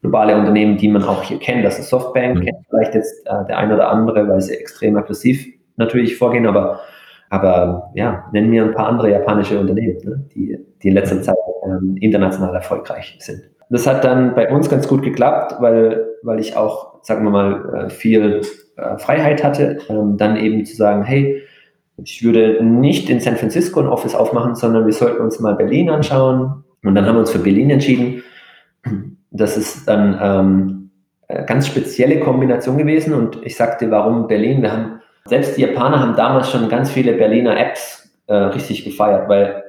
globale 0.00 0.36
Unternehmen, 0.36 0.76
die 0.76 0.88
man 0.88 1.02
auch 1.02 1.22
hier 1.22 1.38
kennt. 1.38 1.64
Das 1.64 1.78
ist 1.78 1.88
Softbank, 1.88 2.36
mhm. 2.36 2.44
kennt 2.44 2.58
vielleicht 2.68 2.94
jetzt 2.94 3.26
äh, 3.26 3.46
der 3.46 3.58
eine 3.58 3.74
oder 3.74 3.90
andere, 3.90 4.28
weil 4.28 4.40
sie 4.40 4.54
extrem 4.54 4.96
aggressiv 4.96 5.46
natürlich 5.76 6.16
vorgehen, 6.16 6.46
aber, 6.46 6.80
aber 7.30 7.90
ja, 7.94 8.24
nennen 8.32 8.50
mir 8.50 8.64
ein 8.64 8.74
paar 8.74 8.88
andere 8.88 9.10
japanische 9.10 9.58
Unternehmen, 9.58 9.98
ne, 10.04 10.24
die, 10.34 10.58
die 10.82 10.88
in 10.88 10.94
letzter 10.94 11.22
Zeit 11.22 11.36
ähm, 11.64 11.96
international 12.00 12.54
erfolgreich 12.54 13.16
sind. 13.20 13.42
Das 13.70 13.86
hat 13.86 14.04
dann 14.04 14.34
bei 14.34 14.50
uns 14.50 14.70
ganz 14.70 14.88
gut 14.88 15.02
geklappt, 15.02 15.56
weil, 15.60 16.06
weil 16.22 16.40
ich 16.40 16.56
auch, 16.56 17.02
sagen 17.02 17.24
wir 17.24 17.30
mal, 17.30 17.86
äh, 17.86 17.90
viel 17.90 18.40
äh, 18.76 18.96
Freiheit 18.98 19.44
hatte, 19.44 19.78
ähm, 19.88 20.16
dann 20.16 20.36
eben 20.36 20.64
zu 20.64 20.74
sagen, 20.74 21.04
hey, 21.04 21.42
ich 22.02 22.22
würde 22.24 22.64
nicht 22.64 23.10
in 23.10 23.20
San 23.20 23.36
Francisco 23.36 23.80
ein 23.80 23.88
Office 23.88 24.14
aufmachen, 24.14 24.54
sondern 24.54 24.86
wir 24.86 24.92
sollten 24.92 25.20
uns 25.20 25.40
mal 25.40 25.56
Berlin 25.56 25.90
anschauen. 25.90 26.64
Und 26.84 26.94
dann 26.94 27.04
haben 27.04 27.16
wir 27.16 27.20
uns 27.20 27.32
für 27.32 27.40
Berlin 27.40 27.70
entschieden 27.70 28.22
das 29.30 29.56
ist 29.56 29.86
dann 29.86 30.18
ähm, 30.20 30.90
eine 31.28 31.44
ganz 31.44 31.66
spezielle 31.66 32.20
Kombination 32.20 32.78
gewesen 32.78 33.14
und 33.14 33.44
ich 33.44 33.56
sagte, 33.56 33.90
warum 33.90 34.26
Berlin? 34.26 34.62
Wir 34.62 34.72
haben, 34.72 35.00
selbst 35.26 35.56
die 35.56 35.62
Japaner 35.62 36.00
haben 36.00 36.16
damals 36.16 36.50
schon 36.50 36.68
ganz 36.68 36.90
viele 36.90 37.12
Berliner 37.12 37.58
Apps 37.58 38.10
äh, 38.26 38.34
richtig 38.34 38.84
gefeiert, 38.84 39.28
weil 39.28 39.62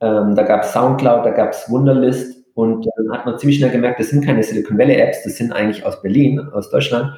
ähm, 0.00 0.34
da 0.34 0.42
gab 0.42 0.62
es 0.62 0.72
Soundcloud, 0.72 1.24
da 1.24 1.30
gab 1.30 1.50
es 1.50 1.68
Wunderlist 1.70 2.44
und 2.54 2.86
dann 2.96 3.12
hat 3.12 3.26
man 3.26 3.38
ziemlich 3.38 3.58
schnell 3.58 3.70
gemerkt, 3.70 4.00
das 4.00 4.10
sind 4.10 4.24
keine 4.24 4.42
Silicon 4.42 4.78
Valley 4.78 4.96
Apps, 4.96 5.22
das 5.24 5.36
sind 5.36 5.52
eigentlich 5.52 5.84
aus 5.84 6.02
Berlin, 6.02 6.40
aus 6.52 6.70
Deutschland 6.70 7.12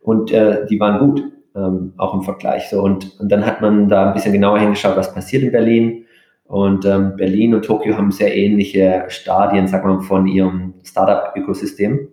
und 0.00 0.32
äh, 0.32 0.66
die 0.66 0.78
waren 0.80 0.98
gut, 0.98 1.22
ähm, 1.56 1.92
auch 1.96 2.14
im 2.14 2.22
Vergleich. 2.22 2.68
So 2.68 2.82
und, 2.82 3.18
und 3.20 3.30
dann 3.30 3.46
hat 3.46 3.60
man 3.60 3.88
da 3.88 4.08
ein 4.08 4.14
bisschen 4.14 4.32
genauer 4.32 4.58
hingeschaut, 4.58 4.96
was 4.96 5.14
passiert 5.14 5.44
in 5.44 5.52
Berlin 5.52 6.03
und 6.44 6.84
ähm, 6.84 7.16
Berlin 7.16 7.54
und 7.54 7.64
Tokio 7.64 7.96
haben 7.96 8.10
sehr 8.12 8.36
ähnliche 8.36 9.04
Stadien, 9.08 9.66
sagen 9.66 9.88
wir 9.88 9.94
mal, 9.94 10.02
von 10.02 10.26
ihrem 10.26 10.74
Startup-Ökosystem. 10.84 12.08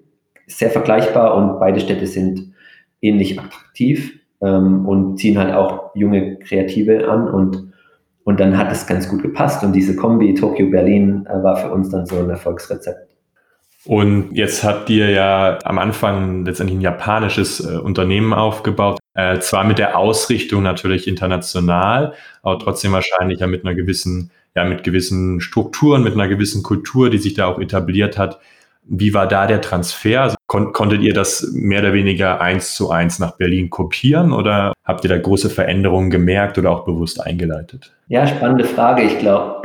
Sehr 0.48 0.70
vergleichbar 0.70 1.36
und 1.36 1.60
beide 1.60 1.80
Städte 1.80 2.08
sind 2.08 2.54
ähnlich 3.02 3.40
attraktiv 3.40 4.20
ähm, 4.42 4.88
und 4.88 5.18
ziehen 5.18 5.38
halt 5.38 5.54
auch 5.54 5.96
junge 5.96 6.40
Kreative 6.40 7.10
an 7.10 7.28
und, 7.28 7.74
und 8.24 8.40
dann 8.40 8.58
hat 8.58 8.72
es 8.72 8.88
ganz 8.88 9.10
gut 9.10 9.22
gepasst. 9.22 9.64
Und 9.64 9.74
diese 9.74 9.96
Kombi 9.96 10.34
Tokio-Berlin 10.34 11.26
äh, 11.28 11.44
war 11.44 11.58
für 11.58 11.72
uns 11.72 11.90
dann 11.90 12.06
so 12.06 12.18
ein 12.18 12.30
Erfolgsrezept. 12.30 13.12
Und 13.86 14.32
jetzt 14.34 14.64
habt 14.64 14.90
ihr 14.90 15.10
ja 15.10 15.58
am 15.64 15.80
Anfang 15.80 16.46
letztendlich 16.46 16.78
ein 16.78 16.82
japanisches 16.82 17.60
äh, 17.60 17.78
Unternehmen 17.78 18.34
aufgebaut. 18.34 19.00
Äh, 19.13 19.39
zwar 19.39 19.63
mit 19.65 19.77
der 19.77 19.98
Ausrichtung 19.98 20.63
natürlich 20.63 21.08
international, 21.08 22.13
aber 22.44 22.60
trotzdem 22.60 22.94
wahrscheinlich 22.94 23.39
ja 23.39 23.48
mit 23.48 23.65
einer 23.65 23.75
gewissen, 23.75 24.32
ja, 24.56 24.63
mit 24.63 24.84
gewissen 24.84 25.41
Strukturen, 25.41 26.03
mit 26.03 26.13
einer 26.13 26.27
gewissen 26.27 26.63
Kultur, 26.63 27.10
die 27.10 27.18
sich 27.18 27.34
da 27.34 27.48
auch 27.48 27.60
etabliert 27.60 28.18
hat. 28.18 28.39
Wie 28.84 29.13
war 29.13 29.27
da 29.27 29.48
der 29.48 29.62
Transfer? 29.62 30.22
Also, 30.22 30.36
kon 30.48 30.74
konntet 30.74 31.01
ihr 31.01 31.13
das 31.13 31.51
mehr 31.53 31.82
oder 31.82 31.94
weniger 31.94 32.41
eins 32.41 32.75
zu 32.75 32.89
eins 32.89 33.20
nach 33.20 33.38
Berlin 33.38 33.70
kopieren 33.70 34.32
oder 34.32 34.74
habt 34.84 35.03
ihr 35.03 35.10
da 35.10 35.18
große 35.18 35.50
Veränderungen 35.50 36.10
gemerkt 36.10 36.58
oder 36.58 36.72
auch 36.72 36.86
bewusst 36.86 37.22
eingeleitet? 37.22 37.94
Ja, 38.08 38.25
spannende 38.25 38.63
Frage. 38.63 39.03
Ich 39.03 39.20
glaube, 39.20 39.62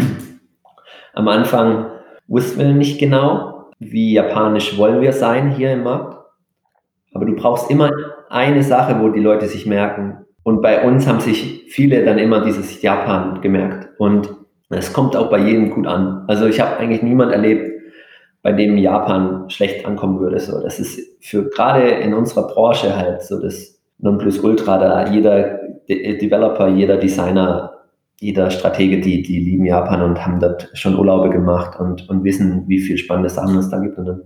am 1.15 1.29
Anfang 1.29 1.87
wussten 2.27 2.59
wir 2.59 2.67
nicht 2.67 2.99
genau, 2.99 3.71
wie 3.79 4.13
japanisch 4.13 4.77
wollen 4.77 5.01
wir 5.01 5.13
sein 5.13 5.53
hier 5.53 5.73
im 5.73 5.85
Markt. 5.85 6.19
Aber 7.15 7.25
du 7.25 7.35
brauchst 7.35 7.71
immer 7.71 7.91
eine 8.31 8.63
Sache, 8.63 9.01
wo 9.01 9.09
die 9.09 9.21
Leute 9.21 9.47
sich 9.47 9.67
merken. 9.67 10.19
Und 10.43 10.63
bei 10.63 10.87
uns 10.87 11.07
haben 11.07 11.21
sich 11.21 11.65
viele 11.69 12.05
dann 12.05 12.19
immer 12.19 12.45
dieses 12.45 12.81
Japan 12.83 13.41
gemerkt. 13.41 13.89
Und 13.99 14.31
es 14.71 14.93
kommt 14.93 15.17
auch 15.17 15.31
bei 15.31 15.39
jedem 15.39 15.71
gut 15.71 15.87
an. 15.87 16.25
Also 16.29 16.47
ich 16.47 16.61
habe 16.61 16.77
eigentlich 16.79 17.03
niemand 17.03 17.33
erlebt, 17.33 17.71
bei 18.43 18.53
dem 18.53 18.79
Japan 18.79 19.51
schlecht 19.51 19.85
ankommen 19.85 20.21
würde. 20.21 20.39
So, 20.39 20.61
das 20.63 20.79
ist 20.79 21.01
für 21.21 21.49
gerade 21.51 21.83
in 21.83 22.15
unserer 22.15 22.47
Branche 22.47 22.97
halt 22.97 23.23
so 23.23 23.41
das 23.41 23.81
Nonplusultra, 23.99 24.79
da 24.79 25.11
jeder 25.11 25.61
De 25.89 26.17
Developer, 26.19 26.69
jeder 26.69 26.97
Designer, 26.97 27.73
jeder 28.21 28.51
Stratege, 28.51 29.01
die, 29.01 29.23
die 29.23 29.41
lieben 29.41 29.67
Japan 29.67 30.03
und 30.03 30.25
haben 30.25 30.41
dort 30.41 30.71
schon 30.75 30.97
Urlaube 30.97 31.31
gemacht 31.31 31.79
und, 31.79 32.09
und 32.09 32.25
wissen, 32.25 32.65
wie 32.67 32.81
viel 32.81 32.99
spannende 32.99 33.29
Sachen 33.29 33.59
es 33.59 33.69
da 33.69 33.79
gibt. 33.79 33.99
Und 33.99 34.07
dann, 34.07 34.23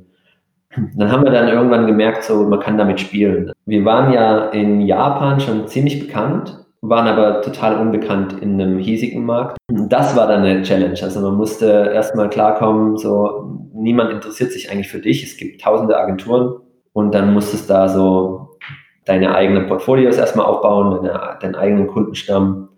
dann 0.95 1.11
haben 1.11 1.25
wir 1.25 1.33
dann 1.33 1.49
irgendwann 1.49 1.87
gemerkt, 1.87 2.25
so 2.25 2.45
man 2.45 2.61
kann 2.61 2.79
damit 2.79 3.01
spielen. 3.01 3.53
Wir 3.67 3.85
waren 3.85 4.13
ja 4.13 4.47
in 4.51 4.81
Japan 4.81 5.41
schon 5.41 5.67
ziemlich 5.67 5.99
bekannt 5.99 6.61
waren 6.83 7.07
aber 7.07 7.43
total 7.43 7.79
unbekannt 7.79 8.41
in 8.41 8.61
einem 8.61 8.79
hiesigen 8.79 9.25
Markt. 9.25 9.59
Das 9.69 10.17
war 10.17 10.27
dann 10.27 10.43
eine 10.43 10.63
Challenge. 10.63 10.99
Also 11.03 11.21
man 11.21 11.35
musste 11.35 11.91
erstmal 11.95 12.31
klarkommen, 12.31 12.97
so 12.97 13.69
niemand 13.75 14.11
interessiert 14.11 14.53
sich 14.53 14.71
eigentlich 14.71 14.89
für 14.89 15.01
dich. 15.01 15.23
Es 15.23 15.37
gibt 15.37 15.61
tausende 15.61 15.99
Agenturen 15.99 16.61
und 16.93 17.15
dann 17.15 17.35
musstest 17.35 17.69
da 17.69 17.89
so 17.89 18.59
deine 19.05 19.35
eigenen 19.35 19.67
Portfolios 19.67 20.17
erstmal 20.17 20.47
aufbauen, 20.47 21.03
deine, 21.03 21.39
deinen 21.41 21.55
eigenen 21.55 21.87
Kundenstamm. 21.87 22.69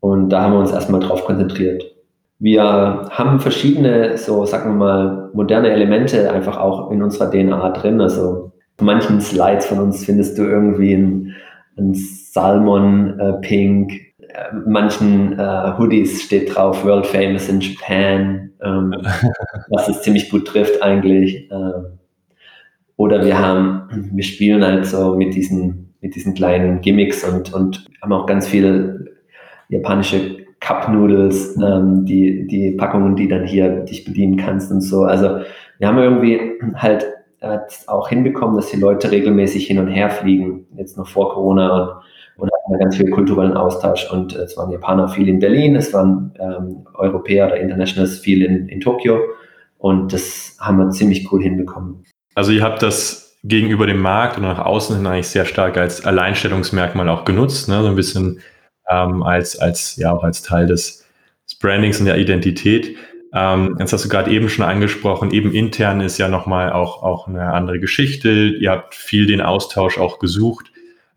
Und 0.00 0.28
da 0.30 0.42
haben 0.42 0.52
wir 0.52 0.60
uns 0.60 0.72
erstmal 0.72 1.00
drauf 1.00 1.24
konzentriert. 1.24 1.82
Wir 2.40 3.08
haben 3.10 3.40
verschiedene, 3.40 4.16
so 4.16 4.46
sagen 4.46 4.70
wir 4.70 4.76
mal, 4.76 5.30
moderne 5.34 5.70
Elemente 5.70 6.30
einfach 6.30 6.56
auch 6.56 6.90
in 6.90 7.02
unserer 7.02 7.30
DNA 7.30 7.70
drin. 7.70 8.00
Also 8.00 8.52
manchen 8.80 9.20
Slides 9.20 9.66
von 9.66 9.80
uns 9.80 10.04
findest 10.04 10.38
du 10.38 10.42
irgendwie 10.42 10.94
ein, 10.94 11.34
ein 11.76 11.94
Salmon 11.94 13.18
äh, 13.18 13.32
Pink. 13.40 13.92
Äh, 14.20 14.54
manchen 14.66 15.38
äh, 15.38 15.72
Hoodies 15.78 16.22
steht 16.22 16.54
drauf 16.54 16.84
World 16.84 17.06
Famous 17.06 17.48
in 17.48 17.60
Japan, 17.60 18.50
ähm, 18.62 18.94
was 19.70 19.88
es 19.88 20.02
ziemlich 20.02 20.30
gut 20.30 20.46
trifft 20.46 20.80
eigentlich. 20.80 21.50
Ähm, 21.50 21.98
oder 22.96 23.24
wir 23.24 23.38
haben, 23.38 24.10
wir 24.12 24.24
spielen 24.24 24.64
halt 24.64 24.86
so 24.86 25.16
mit 25.16 25.34
diesen, 25.34 25.94
mit 26.00 26.14
diesen 26.14 26.34
kleinen 26.34 26.80
Gimmicks 26.80 27.24
und, 27.24 27.52
und 27.52 27.84
haben 28.02 28.12
auch 28.12 28.26
ganz 28.26 28.46
viele 28.46 29.06
japanische 29.68 30.47
Cup 30.60 30.88
Noodles, 30.88 31.56
ähm, 31.56 32.04
die, 32.04 32.46
die 32.46 32.72
Packungen, 32.72 33.16
die 33.16 33.28
dann 33.28 33.44
hier 33.44 33.68
dich 33.84 34.04
bedienen 34.04 34.36
kannst 34.36 34.70
und 34.72 34.80
so. 34.80 35.04
Also 35.04 35.40
wir 35.78 35.88
haben 35.88 35.98
irgendwie 35.98 36.40
halt 36.74 37.06
äh, 37.40 37.58
auch 37.86 38.08
hinbekommen, 38.08 38.56
dass 38.56 38.70
die 38.70 38.80
Leute 38.80 39.10
regelmäßig 39.10 39.66
hin 39.66 39.78
und 39.78 39.88
her 39.88 40.10
fliegen, 40.10 40.66
jetzt 40.76 40.96
noch 40.96 41.06
vor 41.06 41.32
Corona 41.32 41.76
und 41.76 42.02
und 42.38 42.50
hatten 42.52 42.78
ganz 42.78 42.96
viel 42.96 43.10
kulturellen 43.10 43.56
Austausch. 43.56 44.10
Und 44.10 44.34
äh, 44.34 44.40
es 44.42 44.56
waren 44.56 44.70
Japaner 44.70 45.08
viel 45.08 45.28
in 45.28 45.38
Berlin, 45.38 45.76
es 45.76 45.92
waren 45.92 46.32
ähm, 46.38 46.86
Europäer 46.94 47.46
oder 47.46 47.60
Internationals 47.60 48.18
viel 48.18 48.42
in, 48.42 48.68
in 48.68 48.80
Tokio. 48.80 49.20
Und 49.76 50.12
das 50.12 50.56
haben 50.60 50.78
wir 50.78 50.90
ziemlich 50.90 51.30
cool 51.30 51.42
hinbekommen. 51.42 52.04
Also 52.34 52.52
ihr 52.52 52.62
habt 52.62 52.82
das 52.82 53.36
gegenüber 53.44 53.86
dem 53.86 54.00
Markt 54.00 54.36
und 54.36 54.44
nach 54.44 54.58
außen 54.58 54.96
hin 54.96 55.06
eigentlich 55.06 55.28
sehr 55.28 55.44
stark 55.44 55.76
als 55.76 56.04
Alleinstellungsmerkmal 56.04 57.08
auch 57.08 57.24
genutzt, 57.24 57.68
ne? 57.68 57.82
so 57.82 57.88
ein 57.88 57.96
bisschen 57.96 58.40
ähm, 58.90 59.22
als, 59.22 59.58
als, 59.58 59.96
ja, 59.96 60.12
auch 60.12 60.24
als 60.24 60.42
Teil 60.42 60.66
des, 60.66 61.06
des 61.46 61.54
Brandings 61.58 61.98
und 61.98 62.06
der 62.06 62.18
Identität. 62.18 62.96
Ähm, 63.34 63.76
jetzt 63.78 63.92
hast 63.92 64.04
du 64.04 64.08
gerade 64.08 64.30
eben 64.30 64.48
schon 64.48 64.64
angesprochen, 64.64 65.32
eben 65.32 65.52
intern 65.52 66.00
ist 66.00 66.18
ja 66.18 66.28
nochmal 66.28 66.72
auch, 66.72 67.02
auch 67.02 67.28
eine 67.28 67.52
andere 67.52 67.78
Geschichte. 67.78 68.30
Ihr 68.30 68.70
habt 68.70 68.94
viel 68.94 69.26
den 69.26 69.42
Austausch 69.42 69.98
auch 69.98 70.18
gesucht 70.18 70.72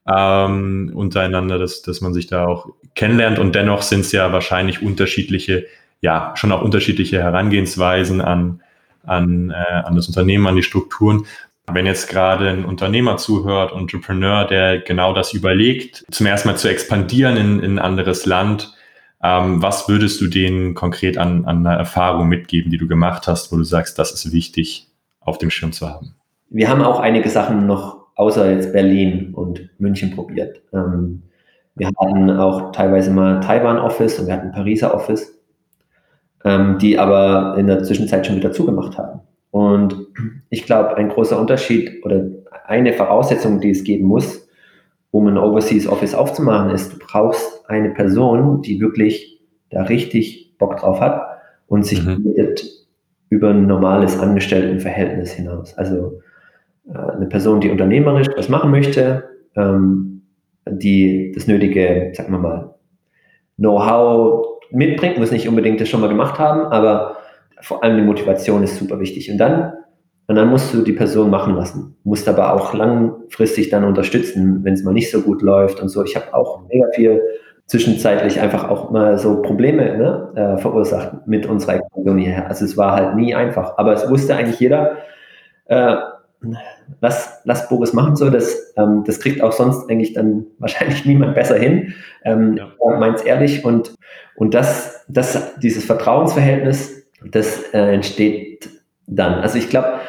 ähm, 0.07 0.91
untereinander, 0.93 1.57
dass, 1.57 1.81
dass 1.81 2.01
man 2.01 2.13
sich 2.13 2.27
da 2.27 2.45
auch 2.45 2.69
kennenlernt. 2.95 3.39
Und 3.39 3.55
dennoch 3.55 3.81
sind 3.81 4.01
es 4.01 4.11
ja 4.11 4.31
wahrscheinlich 4.31 4.81
unterschiedliche, 4.81 5.65
ja, 6.01 6.33
schon 6.35 6.51
auch 6.51 6.61
unterschiedliche 6.61 7.19
Herangehensweisen 7.19 8.21
an, 8.21 8.61
an, 9.03 9.51
äh, 9.51 9.73
an 9.73 9.95
das 9.95 10.07
Unternehmen, 10.07 10.47
an 10.47 10.55
die 10.55 10.63
Strukturen. 10.63 11.25
Wenn 11.73 11.85
jetzt 11.85 12.09
gerade 12.09 12.49
ein 12.49 12.65
Unternehmer 12.65 13.17
zuhört, 13.17 13.73
Entrepreneur, 13.73 14.45
der 14.45 14.79
genau 14.79 15.13
das 15.13 15.33
überlegt, 15.33 16.05
zum 16.11 16.25
ersten 16.25 16.49
Mal 16.49 16.57
zu 16.57 16.67
expandieren 16.67 17.37
in, 17.37 17.59
in 17.59 17.71
ein 17.73 17.79
anderes 17.79 18.25
Land, 18.25 18.73
ähm, 19.23 19.61
was 19.61 19.87
würdest 19.87 20.19
du 20.21 20.27
denen 20.27 20.73
konkret 20.73 21.17
an, 21.17 21.45
an 21.45 21.65
einer 21.65 21.77
Erfahrung 21.77 22.27
mitgeben, 22.27 22.71
die 22.71 22.77
du 22.77 22.87
gemacht 22.87 23.27
hast, 23.27 23.51
wo 23.51 23.57
du 23.57 23.63
sagst, 23.63 23.99
das 23.99 24.11
ist 24.11 24.31
wichtig 24.31 24.87
auf 25.19 25.37
dem 25.37 25.49
Schirm 25.49 25.71
zu 25.71 25.87
haben? 25.87 26.15
Wir 26.49 26.69
haben 26.69 26.81
auch 26.81 26.99
einige 26.99 27.29
Sachen 27.29 27.67
noch 27.67 28.01
außer 28.15 28.51
jetzt 28.51 28.73
Berlin 28.73 29.33
und 29.33 29.69
München 29.79 30.11
probiert. 30.11 30.61
Ähm, 30.73 31.23
wir 31.75 31.87
hatten 31.87 32.29
auch 32.31 32.71
teilweise 32.71 33.11
mal 33.11 33.39
Taiwan-Office 33.39 34.19
und 34.19 34.27
wir 34.27 34.33
hatten 34.33 34.51
Pariser 34.51 34.93
Office, 34.93 35.39
ähm, 36.43 36.77
die 36.79 36.99
aber 36.99 37.55
in 37.57 37.67
der 37.67 37.83
Zwischenzeit 37.83 38.25
schon 38.25 38.35
wieder 38.35 38.51
zugemacht 38.51 38.97
haben. 38.97 39.21
Und 39.51 40.07
ich 40.49 40.65
glaube, 40.65 40.95
ein 40.95 41.09
großer 41.09 41.39
Unterschied 41.39 42.03
oder 42.05 42.25
eine 42.65 42.93
Voraussetzung, 42.93 43.59
die 43.59 43.71
es 43.71 43.83
geben 43.83 44.05
muss, 44.05 44.47
um 45.11 45.27
ein 45.27 45.37
Overseas 45.37 45.87
Office 45.87 46.15
aufzumachen, 46.15 46.71
ist, 46.71 46.93
du 46.93 46.97
brauchst 46.99 47.69
eine 47.69 47.89
Person, 47.89 48.61
die 48.61 48.79
wirklich 48.79 49.41
da 49.69 49.83
richtig 49.83 50.55
Bock 50.57 50.77
drauf 50.77 51.01
hat 51.01 51.21
und 51.67 51.85
sich 51.85 52.03
mhm. 52.03 52.33
über 53.29 53.49
ein 53.49 53.67
normales 53.67 54.17
Angestelltenverhältnis 54.17 55.33
hinaus. 55.33 55.77
Also 55.77 56.21
äh, 56.89 56.97
eine 56.97 57.27
Person, 57.27 57.59
die 57.59 57.69
unternehmerisch 57.69 58.27
was 58.37 58.47
machen 58.47 58.71
möchte, 58.71 59.23
ähm, 59.55 60.21
die 60.65 61.31
das 61.35 61.47
nötige, 61.47 62.11
sagen 62.13 62.31
wir 62.31 62.39
mal, 62.39 62.75
Know-how 63.57 64.59
mitbringt, 64.71 65.17
muss 65.17 65.31
nicht 65.31 65.47
unbedingt 65.47 65.81
das 65.81 65.89
schon 65.89 66.01
mal 66.01 66.07
gemacht 66.07 66.39
haben, 66.39 66.61
aber 66.71 67.17
vor 67.61 67.83
allem 67.83 67.97
die 67.97 68.03
Motivation 68.03 68.63
ist 68.63 68.77
super 68.77 68.99
wichtig. 68.99 69.31
Und 69.31 69.37
dann, 69.37 69.73
und 70.27 70.35
dann 70.35 70.49
musst 70.49 70.73
du 70.73 70.81
die 70.81 70.93
Person 70.93 71.29
machen 71.29 71.55
lassen, 71.55 71.95
musst 72.03 72.27
aber 72.27 72.53
auch 72.53 72.73
langfristig 72.73 73.69
dann 73.69 73.83
unterstützen, 73.83 74.63
wenn 74.63 74.73
es 74.73 74.83
mal 74.83 74.93
nicht 74.93 75.11
so 75.11 75.21
gut 75.21 75.41
läuft 75.41 75.81
und 75.81 75.89
so. 75.89 76.03
Ich 76.03 76.15
habe 76.15 76.33
auch 76.33 76.61
mega 76.67 76.87
viel 76.93 77.21
zwischenzeitlich 77.71 78.39
einfach 78.41 78.67
auch 78.67 78.91
mal 78.91 79.17
so 79.17 79.41
Probleme 79.41 79.97
ne, 79.97 80.31
äh, 80.35 80.57
verursacht 80.57 81.25
mit 81.25 81.45
unserer 81.45 81.75
Expansion 81.75 82.17
hierher. 82.17 82.47
Also 82.49 82.65
es 82.65 82.75
war 82.75 82.95
halt 82.95 83.15
nie 83.15 83.33
einfach, 83.33 83.77
aber 83.77 83.93
es 83.93 84.09
wusste 84.09 84.35
eigentlich 84.35 84.59
jeder, 84.59 84.97
äh, 85.67 85.95
lass, 86.99 87.41
lass 87.45 87.69
Boris 87.69 87.93
machen 87.93 88.17
so, 88.17 88.29
das, 88.29 88.73
ähm, 88.75 89.03
das 89.05 89.21
kriegt 89.21 89.41
auch 89.41 89.53
sonst 89.53 89.89
eigentlich 89.89 90.13
dann 90.13 90.47
wahrscheinlich 90.59 91.05
niemand 91.05 91.35
besser 91.35 91.55
hin. 91.55 91.93
Ähm, 92.25 92.57
ja. 92.57 92.97
Meint's 92.99 93.21
ehrlich 93.21 93.63
und, 93.63 93.95
und 94.35 94.53
das, 94.53 95.05
das, 95.07 95.55
dieses 95.59 95.85
Vertrauensverhältnis, 95.85 97.00
das 97.25 97.61
äh, 97.73 97.93
entsteht 97.93 98.69
dann. 99.07 99.35
Also 99.35 99.57
ich 99.57 99.69
glaube, 99.69 99.99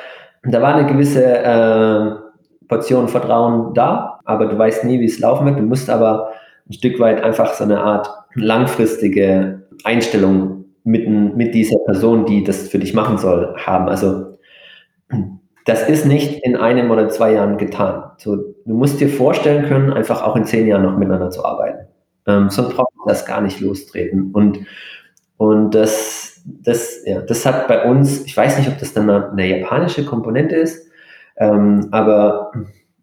da 0.44 0.60
war 0.60 0.74
eine 0.74 0.86
gewisse 0.86 1.24
äh, 1.24 2.66
Portion 2.68 3.08
Vertrauen 3.08 3.74
da, 3.74 4.20
aber 4.24 4.46
du 4.46 4.58
weißt 4.58 4.84
nie, 4.84 5.00
wie 5.00 5.06
es 5.06 5.18
laufen 5.18 5.46
wird. 5.46 5.58
Du 5.58 5.62
musst 5.62 5.90
aber 5.90 6.32
ein 6.68 6.72
Stück 6.72 6.98
weit 7.00 7.22
einfach 7.22 7.52
so 7.52 7.64
eine 7.64 7.80
Art 7.80 8.08
langfristige 8.34 9.62
Einstellung 9.84 10.64
mit, 10.84 11.08
mit 11.08 11.54
dieser 11.54 11.78
Person, 11.84 12.26
die 12.26 12.44
das 12.44 12.68
für 12.68 12.78
dich 12.78 12.94
machen 12.94 13.18
soll, 13.18 13.54
haben. 13.56 13.88
Also 13.88 14.38
das 15.64 15.88
ist 15.88 16.06
nicht 16.06 16.44
in 16.44 16.56
einem 16.56 16.90
oder 16.90 17.08
zwei 17.08 17.34
Jahren 17.34 17.56
getan. 17.56 18.02
So, 18.18 18.36
du 18.36 18.74
musst 18.74 19.00
dir 19.00 19.08
vorstellen 19.08 19.66
können, 19.66 19.92
einfach 19.92 20.22
auch 20.22 20.36
in 20.36 20.44
zehn 20.44 20.66
Jahren 20.66 20.82
noch 20.82 20.96
miteinander 20.96 21.30
zu 21.30 21.44
arbeiten. 21.44 21.86
Ähm, 22.26 22.50
sonst 22.50 22.74
braucht 22.74 22.96
man 22.96 23.08
das 23.08 23.26
gar 23.26 23.40
nicht 23.40 23.60
lostreten. 23.60 24.30
Und, 24.32 24.60
und 25.42 25.74
das, 25.74 26.40
das, 26.44 27.02
ja, 27.04 27.20
das 27.20 27.44
hat 27.44 27.66
bei 27.66 27.82
uns, 27.90 28.24
ich 28.24 28.36
weiß 28.36 28.58
nicht, 28.58 28.68
ob 28.68 28.78
das 28.78 28.94
dann 28.94 29.10
eine, 29.10 29.58
japanische 29.58 30.04
Komponente 30.04 30.54
ist, 30.54 30.88
ähm, 31.36 31.88
aber 31.90 32.52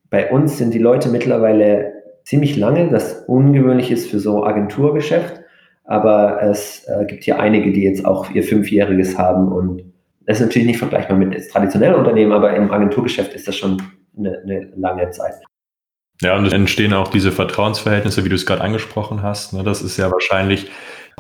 bei 0.10 0.32
uns 0.32 0.58
sind 0.58 0.74
die 0.74 0.80
Leute 0.80 1.10
mittlerweile 1.10 1.92
ziemlich 2.24 2.56
lange, 2.56 2.92
das 2.92 3.26
ungewöhnlich 3.28 3.92
ist 3.92 4.10
für 4.10 4.20
so 4.20 4.46
Agenturgeschäft, 4.46 5.42
aber 5.84 6.42
es 6.42 6.86
äh, 6.88 7.04
gibt 7.08 7.26
hier 7.26 7.42
einige, 7.42 7.74
die 7.74 7.84
jetzt 7.84 8.06
auch 8.06 8.32
ihr 8.32 8.46
Fünfjähriges 8.46 9.18
haben 9.18 9.52
und 9.52 9.84
das 10.26 10.40
ist 10.40 10.46
natürlich 10.46 10.68
nicht 10.70 10.80
vergleichbar 10.80 11.18
mit 11.18 11.52
traditionellen 11.52 11.96
Unternehmen, 11.96 12.32
aber 12.32 12.56
im 12.56 12.72
Agenturgeschäft 12.72 13.34
ist 13.34 13.50
das 13.50 13.58
schon 13.58 13.82
eine, 14.18 14.40
eine 14.46 14.72
lange 14.78 15.10
Zeit. 15.10 15.34
Ja, 16.22 16.38
und 16.38 16.46
es 16.46 16.54
entstehen 16.54 16.94
auch 16.94 17.10
diese 17.10 17.34
Vertrauensverhältnisse, 17.34 18.24
wie 18.24 18.30
du 18.30 18.36
es 18.36 18.46
gerade 18.46 18.62
angesprochen 18.62 19.24
hast. 19.24 19.52
Ne? 19.54 19.64
Das 19.64 19.82
ist 19.82 19.98
ja 19.98 20.10
wahrscheinlich 20.10 20.70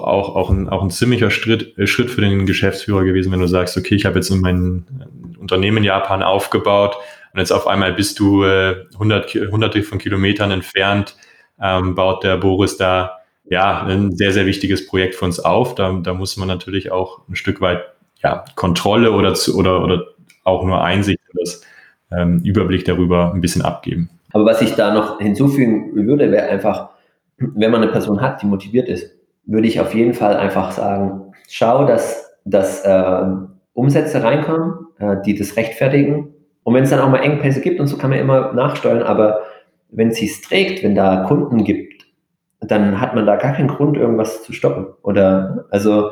auch, 0.01 0.35
auch, 0.35 0.49
ein, 0.49 0.69
auch 0.69 0.83
ein 0.83 0.89
ziemlicher 0.89 1.31
Schritt, 1.31 1.77
äh, 1.77 1.87
Schritt 1.87 2.09
für 2.09 2.21
den 2.21 2.45
Geschäftsführer 2.45 3.03
gewesen, 3.03 3.31
wenn 3.31 3.39
du 3.39 3.47
sagst, 3.47 3.77
okay, 3.77 3.95
ich 3.95 4.05
habe 4.05 4.15
jetzt 4.15 4.29
mein 4.31 4.85
Unternehmen 5.39 5.77
in 5.77 5.83
Japan 5.83 6.23
aufgebaut 6.23 6.97
und 7.33 7.39
jetzt 7.39 7.51
auf 7.51 7.67
einmal 7.67 7.93
bist 7.93 8.19
du 8.19 8.43
äh, 8.43 8.85
hundert, 8.97 9.33
hunderte 9.33 9.83
von 9.83 9.99
Kilometern 9.99 10.51
entfernt, 10.51 11.15
ähm, 11.61 11.95
baut 11.95 12.23
der 12.23 12.37
Boris 12.37 12.77
da 12.77 13.19
ja 13.45 13.83
ein 13.83 14.15
sehr, 14.15 14.31
sehr 14.31 14.45
wichtiges 14.45 14.87
Projekt 14.87 15.15
für 15.15 15.25
uns 15.25 15.39
auf. 15.39 15.75
Da, 15.75 15.99
da 16.03 16.13
muss 16.13 16.37
man 16.37 16.47
natürlich 16.47 16.91
auch 16.91 17.21
ein 17.27 17.35
Stück 17.35 17.61
weit 17.61 17.83
ja, 18.21 18.45
Kontrolle 18.55 19.11
oder, 19.11 19.33
zu, 19.33 19.57
oder, 19.57 19.83
oder 19.83 20.07
auch 20.43 20.63
nur 20.63 20.81
Einsicht 20.81 21.19
oder 21.33 21.43
das 21.43 21.61
ähm, 22.11 22.41
Überblick 22.43 22.85
darüber 22.85 23.33
ein 23.33 23.41
bisschen 23.41 23.61
abgeben. 23.61 24.09
Aber 24.31 24.45
was 24.45 24.61
ich 24.61 24.73
da 24.73 24.93
noch 24.93 25.19
hinzufügen 25.19 25.95
würde, 26.07 26.31
wäre 26.31 26.47
einfach, 26.47 26.89
wenn 27.37 27.71
man 27.71 27.81
eine 27.81 27.91
Person 27.91 28.21
hat, 28.21 28.41
die 28.41 28.45
motiviert 28.45 28.89
ist, 28.89 29.15
würde 29.51 29.67
ich 29.67 29.79
auf 29.79 29.93
jeden 29.93 30.13
Fall 30.13 30.37
einfach 30.37 30.71
sagen, 30.71 31.33
schau, 31.47 31.85
dass, 31.85 32.37
dass 32.45 32.83
äh, 32.85 33.21
Umsätze 33.73 34.23
reinkommen, 34.23 34.87
äh, 34.99 35.17
die 35.25 35.35
das 35.35 35.55
rechtfertigen. 35.55 36.33
Und 36.63 36.73
wenn 36.73 36.83
es 36.83 36.89
dann 36.89 36.99
auch 36.99 37.09
mal 37.09 37.23
Engpässe 37.23 37.61
gibt 37.61 37.79
und 37.79 37.87
so 37.87 37.97
kann 37.97 38.11
man 38.11 38.19
immer 38.19 38.53
nachsteuern, 38.53 39.03
aber 39.03 39.41
wenn 39.89 40.09
es 40.09 40.41
trägt, 40.41 40.83
wenn 40.83 40.95
da 40.95 41.23
Kunden 41.23 41.63
gibt, 41.63 42.05
dann 42.61 42.99
hat 42.99 43.15
man 43.15 43.25
da 43.25 43.37
gar 43.37 43.53
keinen 43.53 43.69
Grund, 43.69 43.97
irgendwas 43.97 44.43
zu 44.43 44.53
stoppen. 44.53 44.87
Oder 45.01 45.65
also 45.71 46.11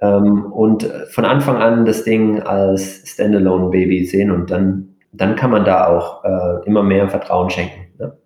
ähm, 0.00 0.50
und 0.52 0.84
von 1.10 1.24
Anfang 1.24 1.56
an 1.56 1.84
das 1.84 2.04
Ding 2.04 2.40
als 2.40 3.02
Standalone-Baby 3.06 4.04
sehen 4.04 4.30
und 4.30 4.50
dann 4.50 4.92
dann 5.12 5.36
kann 5.36 5.50
man 5.50 5.64
da 5.64 5.86
auch 5.86 6.24
äh, 6.24 6.66
immer 6.66 6.82
mehr 6.82 7.08
Vertrauen 7.08 7.50
schenken. 7.50 7.92
Ne? 7.98 8.16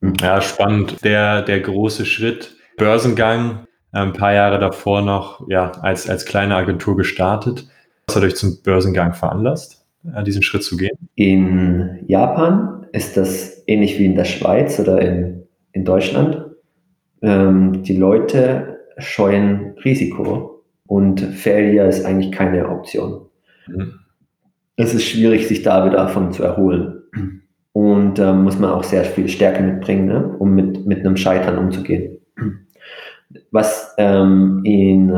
Hm. 0.00 0.12
Ja, 0.20 0.40
spannend. 0.40 1.04
Der, 1.04 1.42
der 1.42 1.60
große 1.60 2.06
Schritt, 2.06 2.56
Börsengang, 2.76 3.66
ein 3.92 4.12
paar 4.12 4.32
Jahre 4.32 4.58
davor 4.58 5.02
noch 5.02 5.48
ja, 5.48 5.72
als, 5.82 6.08
als 6.08 6.24
kleine 6.24 6.56
Agentur 6.56 6.96
gestartet. 6.96 7.68
Was 8.06 8.16
hat 8.16 8.22
euch 8.22 8.36
zum 8.36 8.62
Börsengang 8.62 9.14
veranlasst, 9.14 9.84
äh, 10.14 10.22
diesen 10.22 10.42
Schritt 10.42 10.64
zu 10.64 10.76
gehen? 10.76 10.96
In 11.14 12.04
Japan 12.06 12.86
ist 12.92 13.16
das 13.16 13.62
ähnlich 13.66 13.98
wie 13.98 14.06
in 14.06 14.16
der 14.16 14.24
Schweiz 14.24 14.78
oder 14.78 15.00
in, 15.00 15.42
in 15.72 15.84
Deutschland. 15.84 16.44
Ähm, 17.22 17.82
die 17.82 17.96
Leute 17.96 18.80
scheuen 18.98 19.74
Risiko 19.84 20.64
und 20.86 21.20
Failure 21.20 21.86
ist 21.86 22.04
eigentlich 22.04 22.32
keine 22.32 22.68
Option. 22.68 23.26
Mhm 23.66 24.00
es 24.80 24.94
ist 24.94 25.04
schwierig, 25.04 25.46
sich 25.46 25.62
da 25.62 25.84
wieder 25.84 25.98
davon 25.98 26.32
zu 26.32 26.42
erholen. 26.42 27.02
Und 27.72 28.18
da 28.18 28.30
ähm, 28.32 28.44
muss 28.44 28.58
man 28.58 28.70
auch 28.70 28.82
sehr 28.82 29.04
viel 29.04 29.28
Stärke 29.28 29.62
mitbringen, 29.62 30.06
ne? 30.06 30.36
um 30.38 30.54
mit, 30.54 30.86
mit 30.86 31.00
einem 31.00 31.16
Scheitern 31.16 31.58
umzugehen. 31.58 32.18
Was, 33.50 33.94
ähm, 33.96 34.62
in, 34.64 35.10
äh, 35.10 35.14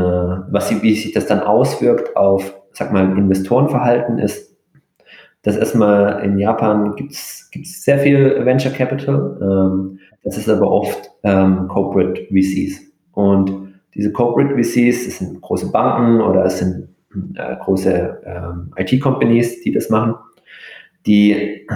was 0.51 0.71
wie 0.83 0.95
sich 0.95 1.13
das 1.13 1.27
dann 1.27 1.41
auswirkt 1.41 2.15
auf, 2.17 2.55
sag 2.73 2.93
mal, 2.93 3.17
Investorenverhalten 3.17 4.19
ist, 4.19 4.55
dass 5.43 5.57
erstmal 5.57 6.23
in 6.25 6.39
Japan 6.39 6.95
gibt 6.95 7.13
es 7.13 7.51
sehr 7.53 7.99
viel 7.99 8.45
Venture 8.45 8.73
Capital. 8.73 9.39
Ähm, 9.43 9.99
das 10.25 10.37
ist 10.39 10.49
aber 10.49 10.71
oft 10.71 11.11
ähm, 11.25 11.67
Corporate 11.69 12.27
VCs. 12.31 12.81
Und 13.13 13.75
diese 13.95 14.13
Corporate 14.13 14.55
VCs, 14.55 15.07
das 15.07 15.19
sind 15.19 15.41
große 15.41 15.71
Banken 15.71 16.21
oder 16.21 16.45
es 16.45 16.59
sind 16.59 16.89
äh, 17.35 17.57
große 17.57 18.23
ähm, 18.25 18.73
IT-Companies, 18.77 19.63
die 19.63 19.73
das 19.73 19.91
machen, 19.91 20.15
die, 21.07 21.67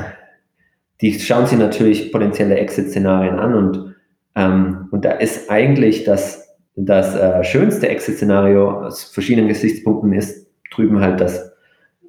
die 1.01 1.19
schauen 1.19 1.47
sich 1.47 1.59
natürlich 1.59 2.13
potenzielle 2.13 2.57
Exit-Szenarien 2.57 3.39
an 3.39 3.55
und, 3.55 3.96
ähm, 4.37 4.89
und 4.91 5.05
da 5.05 5.13
ist 5.13 5.51
eigentlich 5.51 6.05
das, 6.05 6.57
das 6.77 7.17
äh, 7.17 7.43
schönste 7.43 7.89
Exit-Szenario 7.89 8.71
aus 8.83 9.05
verschiedenen 9.05 9.49
Gesichtspunkten 9.49 10.13
ist 10.13 10.47
drüben 10.71 11.01
halt 11.01 11.21
das 11.21 11.53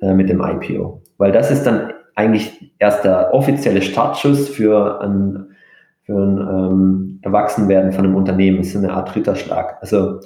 äh, 0.02 0.13
mit 0.13 0.30
dem 0.30 0.42
IPO. 0.42 1.02
Weil 1.18 1.32
das 1.32 1.50
ist 1.50 1.63
dann 1.63 1.94
eigentlich 2.16 2.74
erst 2.80 3.06
der 3.06 3.34
offizielle 3.34 3.82
Startschuss 3.82 4.50
für 4.50 5.02
ein, 5.02 5.56
für 6.04 6.18
ein 6.18 6.38
ähm, 6.38 7.20
Erwachsenwerden 7.22 7.94
von 7.94 8.06
einem 8.06 8.16
Unternehmen. 8.16 8.58
Das 8.58 8.68
ist 8.68 8.78
eine 8.78 8.92
Art 8.92 9.16
Ritterschlag. 9.16 9.78
Also 9.82 10.20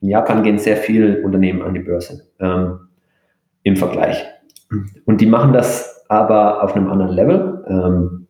in 0.00 0.08
Japan 0.08 0.42
gehen 0.42 0.58
sehr 0.58 0.76
viele 0.76 1.22
Unternehmen 1.22 1.62
an 1.62 1.74
die 1.74 1.80
Börse 1.80 2.22
ähm, 2.40 2.78
im 3.62 3.76
Vergleich. 3.76 4.24
Und 5.04 5.20
die 5.20 5.26
machen 5.26 5.52
das 5.52 6.04
aber 6.08 6.62
auf 6.62 6.74
einem 6.74 6.90
anderen 6.90 7.12
Level. 7.12 7.64
Ähm, 7.68 8.21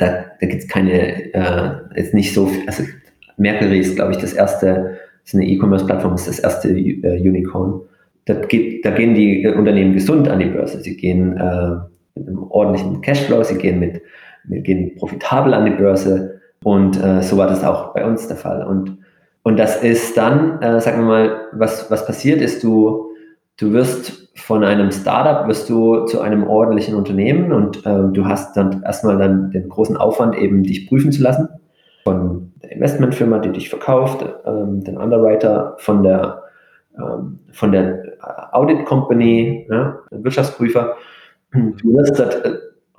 da 0.00 0.24
da 0.40 0.46
gibt 0.46 0.62
es 0.62 0.68
keine, 0.68 1.34
äh, 1.34 1.70
jetzt 1.96 2.14
nicht 2.14 2.32
so 2.34 2.46
viel, 2.46 2.66
also 2.66 2.82
Mercury 3.36 3.78
ist, 3.78 3.96
glaube 3.96 4.12
ich, 4.12 4.18
das 4.18 4.32
erste, 4.32 4.98
ist 5.24 5.34
eine 5.34 5.46
E-Commerce-Plattform, 5.46 6.14
ist 6.14 6.28
das 6.28 6.38
erste 6.38 6.70
äh, 6.70 7.20
Unicorn. 7.20 7.82
Da, 8.24 8.34
geht, 8.34 8.84
da 8.84 8.90
gehen 8.90 9.14
die 9.14 9.46
Unternehmen 9.46 9.94
gesund 9.94 10.28
an 10.28 10.38
die 10.38 10.46
Börse. 10.46 10.80
Sie 10.80 10.96
gehen 10.96 11.36
äh, 11.36 11.70
mit 12.14 12.28
einem 12.28 12.50
ordentlichen 12.50 13.00
Cashflow, 13.00 13.42
sie 13.42 13.56
gehen 13.56 13.80
mit, 13.80 14.02
mit 14.44 14.64
gehen 14.64 14.94
profitabel 14.96 15.54
an 15.54 15.64
die 15.66 15.72
Börse. 15.72 16.40
Und 16.62 17.02
äh, 17.02 17.22
so 17.22 17.36
war 17.36 17.48
das 17.48 17.64
auch 17.64 17.94
bei 17.94 18.04
uns 18.04 18.28
der 18.28 18.36
Fall. 18.36 18.66
Und 18.66 18.98
und 19.42 19.58
das 19.58 19.82
ist 19.82 20.16
dann, 20.16 20.60
äh, 20.60 20.80
sagen 20.80 21.00
wir 21.00 21.06
mal, 21.06 21.40
was, 21.52 21.90
was 21.90 22.04
passiert 22.04 22.42
ist, 22.42 22.62
du, 22.62 23.09
du 23.60 23.72
wirst 23.72 24.28
von 24.36 24.64
einem 24.64 24.90
Startup 24.90 25.46
wirst 25.46 25.68
du 25.68 26.06
zu 26.06 26.20
einem 26.20 26.46
ordentlichen 26.46 26.94
Unternehmen 26.94 27.52
und 27.52 27.84
äh, 27.84 28.02
du 28.12 28.24
hast 28.24 28.56
dann 28.56 28.82
erstmal 28.82 29.18
dann 29.18 29.50
den 29.50 29.68
großen 29.68 29.96
Aufwand, 29.96 30.36
eben 30.36 30.62
dich 30.62 30.88
prüfen 30.88 31.12
zu 31.12 31.22
lassen 31.22 31.48
von 32.04 32.52
der 32.62 32.72
Investmentfirma, 32.72 33.38
die 33.38 33.52
dich 33.52 33.68
verkauft, 33.68 34.24
ähm, 34.46 34.82
den 34.82 34.96
Underwriter, 34.96 35.76
von 35.78 36.02
der, 36.02 36.42
ähm, 36.96 37.40
von 37.52 37.72
der 37.72 38.02
Audit 38.52 38.86
Company, 38.86 39.66
ja, 39.70 39.98
Wirtschaftsprüfer. 40.10 40.96
Du 41.52 41.94
wirst 41.94 42.18
das 42.18 42.34
äh, 42.36 42.52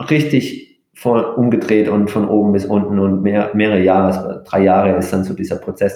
richtig 0.09 0.81
von, 0.93 1.23
umgedreht 1.23 1.89
und 1.89 2.11
von 2.11 2.29
oben 2.29 2.53
bis 2.53 2.65
unten 2.65 2.99
und 2.99 3.23
mehr, 3.23 3.49
mehrere 3.53 3.81
Jahre, 3.81 4.05
also 4.05 4.41
drei 4.45 4.63
Jahre 4.63 4.97
ist 4.97 5.11
dann 5.11 5.23
so 5.23 5.33
dieser 5.33 5.55
Prozess 5.55 5.95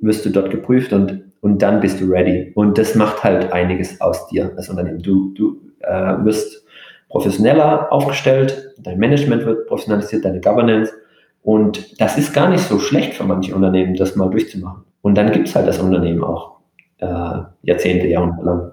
wirst 0.00 0.24
du 0.24 0.30
dort 0.30 0.50
geprüft 0.50 0.92
und, 0.92 1.27
und 1.40 1.62
dann 1.62 1.80
bist 1.80 2.00
du 2.00 2.06
ready. 2.06 2.52
Und 2.54 2.78
das 2.78 2.94
macht 2.94 3.22
halt 3.22 3.52
einiges 3.52 4.00
aus 4.00 4.26
dir 4.28 4.52
als 4.56 4.68
Unternehmen. 4.68 5.00
Du, 5.00 5.32
du 5.34 5.60
äh, 5.80 6.24
wirst 6.24 6.64
professioneller 7.08 7.92
aufgestellt, 7.92 8.74
dein 8.78 8.98
Management 8.98 9.46
wird 9.46 9.66
professionalisiert, 9.66 10.24
deine 10.24 10.40
Governance. 10.40 10.92
Und 11.42 12.00
das 12.00 12.18
ist 12.18 12.34
gar 12.34 12.50
nicht 12.50 12.62
so 12.62 12.78
schlecht 12.78 13.14
für 13.14 13.24
manche 13.24 13.54
Unternehmen, 13.54 13.94
das 13.94 14.16
mal 14.16 14.28
durchzumachen. 14.28 14.84
Und 15.02 15.16
dann 15.16 15.32
gibt 15.32 15.48
es 15.48 15.54
halt 15.54 15.68
das 15.68 15.78
Unternehmen 15.78 16.22
auch 16.22 16.58
äh, 16.98 17.38
Jahrzehnte, 17.62 18.06
Jahrhunderte 18.06 18.44
lang. 18.44 18.72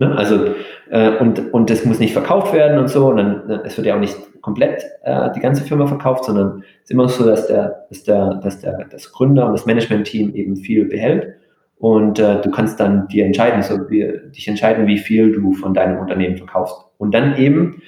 Ne? 0.00 0.16
Also, 0.16 0.54
äh, 0.90 1.16
und, 1.18 1.52
und 1.52 1.70
das 1.70 1.84
muss 1.84 1.98
nicht 1.98 2.12
verkauft 2.12 2.52
werden 2.52 2.78
und 2.78 2.88
so. 2.88 3.08
Und 3.08 3.16
dann, 3.16 3.50
es 3.64 3.76
wird 3.76 3.86
ja 3.86 3.96
auch 3.96 4.00
nicht 4.00 4.16
komplett 4.42 4.84
äh, 5.02 5.30
die 5.34 5.40
ganze 5.40 5.64
Firma 5.64 5.86
verkauft, 5.86 6.24
sondern 6.24 6.62
es 6.82 6.84
ist 6.84 6.90
immer 6.90 7.08
so, 7.08 7.24
dass 7.24 7.46
der, 7.46 7.86
dass 7.88 8.04
der, 8.04 8.34
dass 8.34 8.60
der 8.60 8.86
das 8.90 9.12
Gründer 9.12 9.46
und 9.46 9.52
das 9.52 9.66
Management-Team 9.66 10.34
eben 10.34 10.56
viel 10.56 10.84
behält. 10.86 11.34
Und 11.78 12.18
äh, 12.18 12.40
du 12.40 12.50
kannst 12.50 12.80
dann 12.80 13.06
dir 13.08 13.24
entscheiden, 13.24 13.62
so 13.62 13.88
wie, 13.88 14.12
dich 14.34 14.48
entscheiden, 14.48 14.86
wie 14.86 14.98
viel 14.98 15.32
du 15.32 15.52
von 15.52 15.74
deinem 15.74 15.98
Unternehmen 15.98 16.36
verkaufst. 16.36 16.76
Und 16.98 17.14
dann 17.14 17.36
eben, 17.36 17.82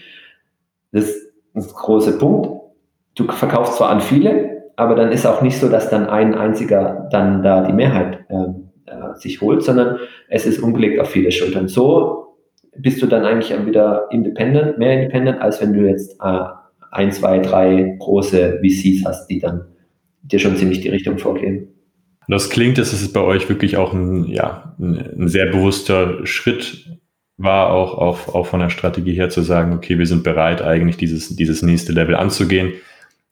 das, 0.93 1.15
das 1.55 1.75
große 1.75 2.19
Punkt, 2.19 2.49
du 3.17 3.27
verkaufst 3.27 3.77
zwar 3.77 3.91
an 3.91 4.01
viele, 4.01 4.71
aber 4.77 4.95
dann 4.95 5.13
ist 5.13 5.27
auch 5.27 5.43
nicht 5.43 5.59
so, 5.59 5.69
dass 5.69 5.91
dann 5.91 6.07
ein 6.07 6.35
einziger 6.35 7.09
dann 7.11 7.43
da 7.43 7.67
die 7.67 7.73
Mehrheit 7.73 8.21
ähm, 8.31 8.71
äh, 8.87 9.17
sich 9.17 9.41
holt, 9.41 9.63
sondern 9.63 9.99
es 10.29 10.47
ist 10.47 10.63
umgelegt 10.63 11.01
auf 11.01 11.11
viele 11.11 11.33
Schultern. 11.33 11.69
So 11.69 12.37
bist 12.77 13.03
du 13.03 13.07
dann 13.07 13.25
eigentlich 13.25 13.55
wieder 13.67 14.07
independent, 14.11 14.79
mehr 14.79 14.95
independent, 14.95 15.41
als 15.41 15.61
wenn 15.61 15.73
du 15.73 15.81
jetzt 15.81 16.17
äh, 16.23 16.45
ein, 16.93 17.13
zwei, 17.13 17.39
drei 17.41 17.97
große 17.99 18.61
VCs 18.63 19.05
hast, 19.05 19.27
die 19.29 19.41
dann 19.41 19.67
dir 20.23 20.39
schon 20.39 20.57
ziemlich 20.57 20.81
die 20.81 20.89
Richtung 20.89 21.19
vorgeben. 21.19 21.69
Das 22.31 22.51
klingt, 22.51 22.79
dass 22.79 22.93
es 22.93 23.13
bei 23.13 23.21
euch 23.21 23.49
wirklich 23.49 23.77
auch 23.77 23.93
ein, 23.93 24.27
ja, 24.27 24.75
ein, 24.79 25.29
sehr 25.29 25.47
bewusster 25.47 26.27
Schritt 26.27 26.87
war, 27.37 27.71
auch, 27.71 27.99
auch, 27.99 28.35
auch 28.35 28.47
von 28.47 28.61
der 28.61 28.71
Strategie 28.71 29.15
her 29.15 29.31
zu 29.31 29.43
sagen, 29.43 29.73
okay, 29.73 29.99
wir 29.99 30.07
sind 30.07 30.23
bereit, 30.23 30.63
eigentlich 30.63 30.97
dieses, 30.97 31.35
dieses 31.35 31.63
nächste 31.63 31.93
Level 31.93 32.15
anzugehen 32.15 32.73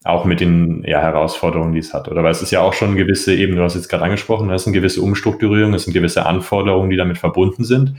auch 0.05 0.25
mit 0.25 0.41
den 0.41 0.85
ja, 0.87 1.01
Herausforderungen, 1.01 1.73
die 1.73 1.81
es 1.81 1.93
hat. 1.93 2.09
Oder 2.09 2.23
weil 2.23 2.31
es 2.31 2.43
ist 2.43 2.51
ja 2.51 2.61
auch 2.61 2.73
schon 2.73 2.91
eine 2.91 2.97
gewisse, 2.97 3.35
eben, 3.35 3.57
du 3.57 3.63
hast 3.63 3.75
jetzt 3.75 3.89
gerade 3.89 4.05
angesprochen, 4.05 4.51
es 4.51 4.65
sind 4.65 4.73
gewisse 4.73 5.03
Umstrukturierungen, 5.03 5.75
es 5.75 5.85
sind 5.85 5.93
gewisse 5.93 6.25
Anforderungen, 6.25 6.91
die 6.91 6.97
damit 6.97 7.19
verbunden 7.19 7.65
sind. 7.65 7.95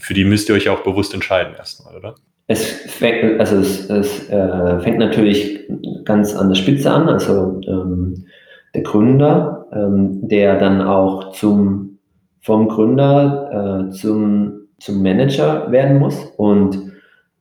Für 0.00 0.14
die 0.14 0.24
müsst 0.24 0.48
ihr 0.48 0.54
euch 0.54 0.68
auch 0.68 0.82
bewusst 0.82 1.12
entscheiden 1.14 1.54
erstmal, 1.54 1.96
oder? 1.96 2.14
Es 2.48 2.64
fängt, 2.64 3.38
also 3.38 3.56
es, 3.58 3.88
es 3.88 4.28
äh, 4.28 4.80
fängt 4.80 4.98
natürlich 4.98 5.60
ganz 6.04 6.34
an 6.34 6.48
der 6.48 6.56
Spitze 6.56 6.90
an, 6.90 7.08
also 7.08 7.60
ähm, 7.68 8.26
der 8.74 8.82
Gründer, 8.82 9.66
ähm, 9.72 10.26
der 10.28 10.58
dann 10.58 10.80
auch 10.80 11.32
zum, 11.32 11.98
vom 12.40 12.68
Gründer 12.68 13.88
äh, 13.88 13.90
zum, 13.90 14.68
zum 14.78 15.02
Manager 15.02 15.70
werden 15.70 15.98
muss. 15.98 16.18
Und 16.36 16.92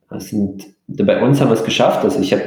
das 0.09 0.29
sind, 0.29 0.65
bei 0.87 1.23
uns 1.23 1.39
haben 1.39 1.49
wir 1.49 1.55
es 1.55 1.63
geschafft. 1.63 2.03
Also 2.03 2.19
ich 2.19 2.33
habe 2.33 2.43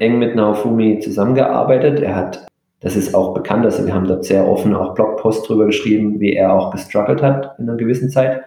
eng 0.00 0.18
mit 0.18 0.34
Naofumi 0.34 0.98
zusammengearbeitet. 1.00 2.00
Er 2.00 2.16
hat, 2.16 2.46
das 2.80 2.96
ist 2.96 3.14
auch 3.14 3.34
bekannt, 3.34 3.64
also 3.64 3.86
wir 3.86 3.94
haben 3.94 4.06
dort 4.06 4.24
sehr 4.24 4.46
offen 4.46 4.74
auch 4.74 4.94
Blogposts 4.94 5.46
drüber 5.46 5.66
geschrieben, 5.66 6.20
wie 6.20 6.34
er 6.34 6.52
auch 6.52 6.70
gestruggelt 6.70 7.22
hat 7.22 7.58
in 7.58 7.68
einer 7.68 7.78
gewissen 7.78 8.10
Zeit, 8.10 8.42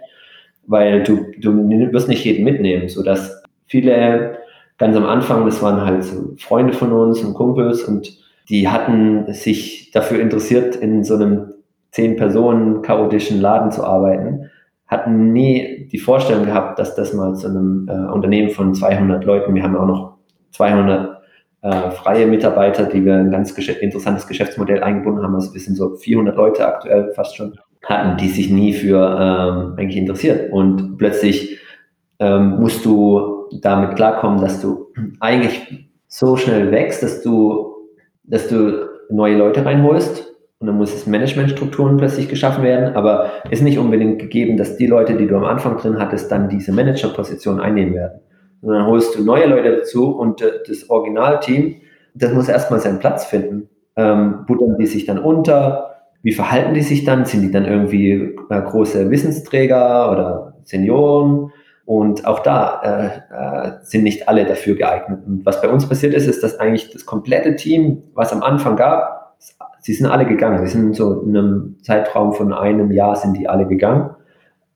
weil 0.68 1.04
du, 1.04 1.26
du 1.40 1.54
wirst 1.92 2.08
nicht 2.08 2.26
jeden 2.26 2.44
mitnehmen, 2.44 2.90
sodass 2.90 3.44
viele 3.66 4.38
ganz 4.78 4.96
am 4.96 5.06
Anfang, 5.06 5.46
das 5.46 5.62
waren 5.62 5.82
halt 5.82 6.04
so 6.04 6.36
Freunde 6.38 6.74
von 6.74 6.92
uns 6.92 7.24
und 7.24 7.34
Kumpels 7.34 7.84
und 7.84 8.16
die 8.50 8.68
hatten 8.68 9.32
sich 9.34 9.92
dafür 9.92 10.20
interessiert, 10.20 10.76
in 10.76 11.04
so 11.04 11.16
einem 11.16 11.54
zehn 11.92 12.16
Personen 12.16 12.82
chaotischen 12.82 13.42
Laden 13.42 13.72
zu 13.72 13.84
arbeiten, 13.84 14.50
hatten 14.88 15.34
nie 15.34 15.88
die 15.92 16.00
Vorstellung 16.00 16.46
gehabt, 16.46 16.80
dass 16.80 16.96
das 16.96 17.14
mal 17.14 17.36
zu 17.36 17.48
einem 17.48 17.88
äh, 17.90 18.12
Unternehmen 18.12 18.50
von 18.50 18.74
200 18.74 19.24
Leuten, 19.26 19.54
wir 19.54 19.64
haben 19.64 19.76
auch 19.76 19.86
noch 19.86 20.18
200 20.52 21.18
äh, 21.62 21.92
freie 21.92 22.28
Mitarbeiter, 22.28 22.86
die 22.86 23.04
wir 23.04 23.16
ein 23.16 23.32
ganz 23.32 23.54
gesch 23.54 23.70
interessantes 23.70 24.28
Geschäftsmodell 24.28 24.82
eingebunden 24.84 25.24
haben, 25.24 25.36
also 25.36 25.54
wir 25.54 25.60
sind 25.60 25.76
so 25.76 25.96
400 25.96 26.36
Leute 26.36 26.66
aktuell 26.66 27.12
fast 27.14 27.36
schon, 27.36 27.60
hatten, 27.84 28.18
die 28.18 28.30
sich 28.30 28.50
nie 28.50 28.74
für 28.74 29.00
ähm, 29.00 29.74
eigentlich 29.78 29.98
interessiert. 29.98 30.52
Und 30.52 30.98
plötzlich 30.98 31.60
ähm, 32.20 32.60
musst 32.60 32.86
du 32.86 33.46
damit 33.62 33.96
klarkommen, 33.96 34.42
dass 34.42 34.62
du 34.62 34.88
eigentlich 35.20 35.90
so 36.08 36.38
schnell 36.38 36.72
wächst, 36.72 37.04
dass 37.04 37.22
du, 37.22 37.67
dass 38.28 38.48
du 38.48 38.88
neue 39.10 39.38
Leute 39.38 39.66
reinholst 39.66 40.34
und 40.60 40.68
dann 40.68 40.78
muss 40.78 40.94
es 40.94 41.08
Managementstrukturen 41.08 41.98
plötzlich 41.98 42.30
geschaffen 42.30 42.64
werden, 42.64 42.96
aber 42.96 43.32
ist 43.50 43.64
nicht 43.64 43.78
unbedingt 43.78 44.20
gegeben, 44.20 44.58
dass 44.58 44.78
die 44.78 44.88
Leute, 44.88 45.16
die 45.16 45.28
du 45.28 45.36
am 45.36 45.46
Anfang 45.46 45.78
drin 45.78 46.00
hattest, 46.00 46.32
dann 46.32 46.50
diese 46.50 46.72
Managerposition 46.72 47.60
einnehmen 47.60 47.94
werden. 47.94 48.20
Und 48.62 48.74
dann 48.74 48.88
holst 48.88 49.16
du 49.16 49.24
neue 49.24 49.46
Leute 49.46 49.78
dazu 49.78 50.18
und 50.18 50.42
äh, 50.42 50.52
das 50.68 50.90
Originalteam, 50.90 51.76
das 52.16 52.34
muss 52.34 52.50
erstmal 52.50 52.80
seinen 52.80 53.00
Platz 53.00 53.26
finden. 53.26 53.70
Ähm, 53.96 54.46
buttern 54.48 54.78
die 54.80 54.88
sich 54.88 55.06
dann 55.06 55.20
unter? 55.20 55.96
Wie 56.24 56.34
verhalten 56.34 56.74
die 56.74 56.82
sich 56.82 57.04
dann? 57.04 57.26
Sind 57.26 57.44
die 57.44 57.52
dann 57.52 57.66
irgendwie 57.66 58.36
äh, 58.50 58.62
große 58.62 59.12
Wissensträger 59.12 60.12
oder 60.12 60.56
Senioren? 60.64 61.52
Und 61.88 62.28
auch 62.28 62.40
da 62.40 62.82
äh, 62.84 63.70
äh, 63.70 63.72
sind 63.82 64.04
nicht 64.04 64.28
alle 64.28 64.46
dafür 64.46 64.76
geeignet. 64.76 65.22
Und 65.26 65.46
was 65.46 65.62
bei 65.62 65.70
uns 65.70 65.88
passiert 65.88 66.14
ist, 66.14 66.28
ist, 66.28 66.44
dass 66.44 66.60
eigentlich 66.60 66.92
das 66.92 67.06
komplette 67.06 67.56
Team, 67.56 68.04
was 68.14 68.34
am 68.34 68.44
Anfang 68.44 68.76
gab, 68.76 69.38
sie 69.80 69.94
sind 69.94 70.06
alle 70.06 70.26
gegangen. 70.26 70.68
Sie 70.68 70.74
sind 70.74 70.98
so 70.98 71.22
in 71.22 71.38
einem 71.38 71.78
Zeitraum 71.84 72.34
von 72.34 72.52
einem 72.52 72.92
Jahr 72.92 73.16
sind 73.16 73.38
die 73.38 73.48
alle 73.48 73.66
gegangen. 73.68 74.10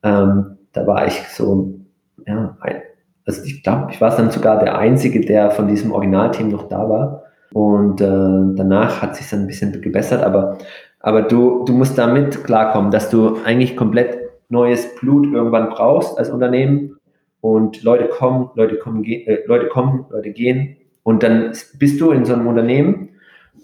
Ähm, 0.02 0.56
da 0.72 0.86
war 0.86 1.06
ich 1.06 1.22
so, 1.28 1.74
ja, 2.26 2.56
ein, 2.60 2.76
also 3.26 3.42
ich 3.44 3.62
glaube, 3.62 3.88
ich 3.90 4.00
war 4.00 4.16
dann 4.16 4.30
sogar 4.30 4.58
der 4.58 4.78
Einzige, 4.78 5.20
der 5.20 5.50
von 5.50 5.68
diesem 5.68 5.92
Originalteam 5.92 6.48
noch 6.48 6.70
da 6.70 6.88
war. 6.88 7.24
Und 7.52 8.00
äh, 8.00 8.06
danach 8.06 9.02
hat 9.02 9.16
sich 9.16 9.28
dann 9.28 9.40
ein 9.40 9.46
bisschen 9.48 9.82
gebessert, 9.82 10.24
aber, 10.24 10.56
aber 11.00 11.20
du, 11.20 11.66
du 11.66 11.74
musst 11.74 11.98
damit 11.98 12.42
klarkommen, 12.42 12.90
dass 12.90 13.10
du 13.10 13.36
eigentlich 13.44 13.76
komplett 13.76 14.16
neues 14.48 14.94
Blut 14.94 15.26
irgendwann 15.26 15.68
brauchst 15.68 16.18
als 16.18 16.30
Unternehmen 16.30 16.96
und 17.42 17.82
Leute 17.82 18.08
kommen, 18.08 18.48
Leute 18.54 18.76
kommen, 18.76 19.04
äh, 19.04 19.40
Leute 19.44 19.66
kommen, 19.66 20.06
Leute 20.08 20.30
gehen 20.30 20.78
und 21.02 21.22
dann 21.22 21.52
bist 21.78 22.00
du 22.00 22.12
in 22.12 22.24
so 22.24 22.32
einem 22.32 22.46
Unternehmen 22.46 23.10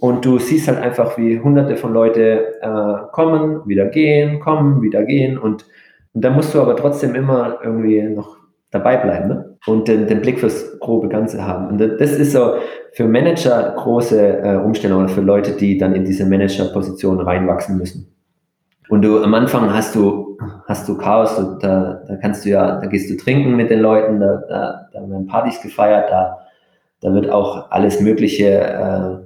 und 0.00 0.24
du 0.24 0.38
siehst 0.38 0.68
halt 0.68 0.78
einfach, 0.78 1.16
wie 1.16 1.40
hunderte 1.40 1.76
von 1.76 1.92
Leute 1.92 2.60
äh, 2.60 3.10
kommen, 3.12 3.66
wieder 3.66 3.86
gehen, 3.86 4.40
kommen, 4.40 4.82
wieder 4.82 5.02
gehen. 5.04 5.38
Und, 5.38 5.66
und 6.12 6.24
da 6.24 6.30
musst 6.30 6.54
du 6.54 6.60
aber 6.60 6.76
trotzdem 6.76 7.14
immer 7.14 7.58
irgendwie 7.62 8.02
noch 8.02 8.36
dabei 8.70 8.96
bleiben 8.98 9.28
ne? 9.28 9.56
und 9.66 9.88
den, 9.88 10.06
den 10.06 10.20
Blick 10.20 10.38
fürs 10.38 10.78
grobe 10.78 11.08
Ganze 11.08 11.44
haben. 11.44 11.68
Und 11.68 11.78
das 11.78 12.12
ist 12.12 12.32
so 12.32 12.56
für 12.92 13.08
Manager 13.08 13.74
große 13.76 14.38
äh, 14.38 14.56
Umstellung 14.56 15.00
oder 15.00 15.08
für 15.08 15.20
Leute, 15.20 15.52
die 15.52 15.78
dann 15.78 15.94
in 15.94 16.04
diese 16.04 16.26
Manager-Position 16.26 17.20
reinwachsen 17.20 17.78
müssen. 17.78 18.14
Und 18.88 19.02
du 19.02 19.22
am 19.22 19.34
Anfang 19.34 19.72
hast 19.72 19.94
du, 19.94 20.38
hast 20.66 20.88
du 20.88 20.96
Chaos, 20.96 21.38
und 21.38 21.62
da, 21.62 22.02
da 22.06 22.16
kannst 22.16 22.44
du 22.44 22.50
ja, 22.50 22.80
da 22.80 22.86
gehst 22.86 23.10
du 23.10 23.16
trinken 23.16 23.54
mit 23.54 23.70
den 23.70 23.80
Leuten, 23.80 24.18
da, 24.18 24.42
da, 24.48 24.88
da 24.92 25.00
werden 25.10 25.26
Partys 25.26 25.60
gefeiert, 25.60 26.10
da, 26.10 26.38
da 27.00 27.12
wird 27.12 27.28
auch 27.30 27.70
alles 27.70 28.00
Mögliche 28.00 28.46
äh, 28.48 29.18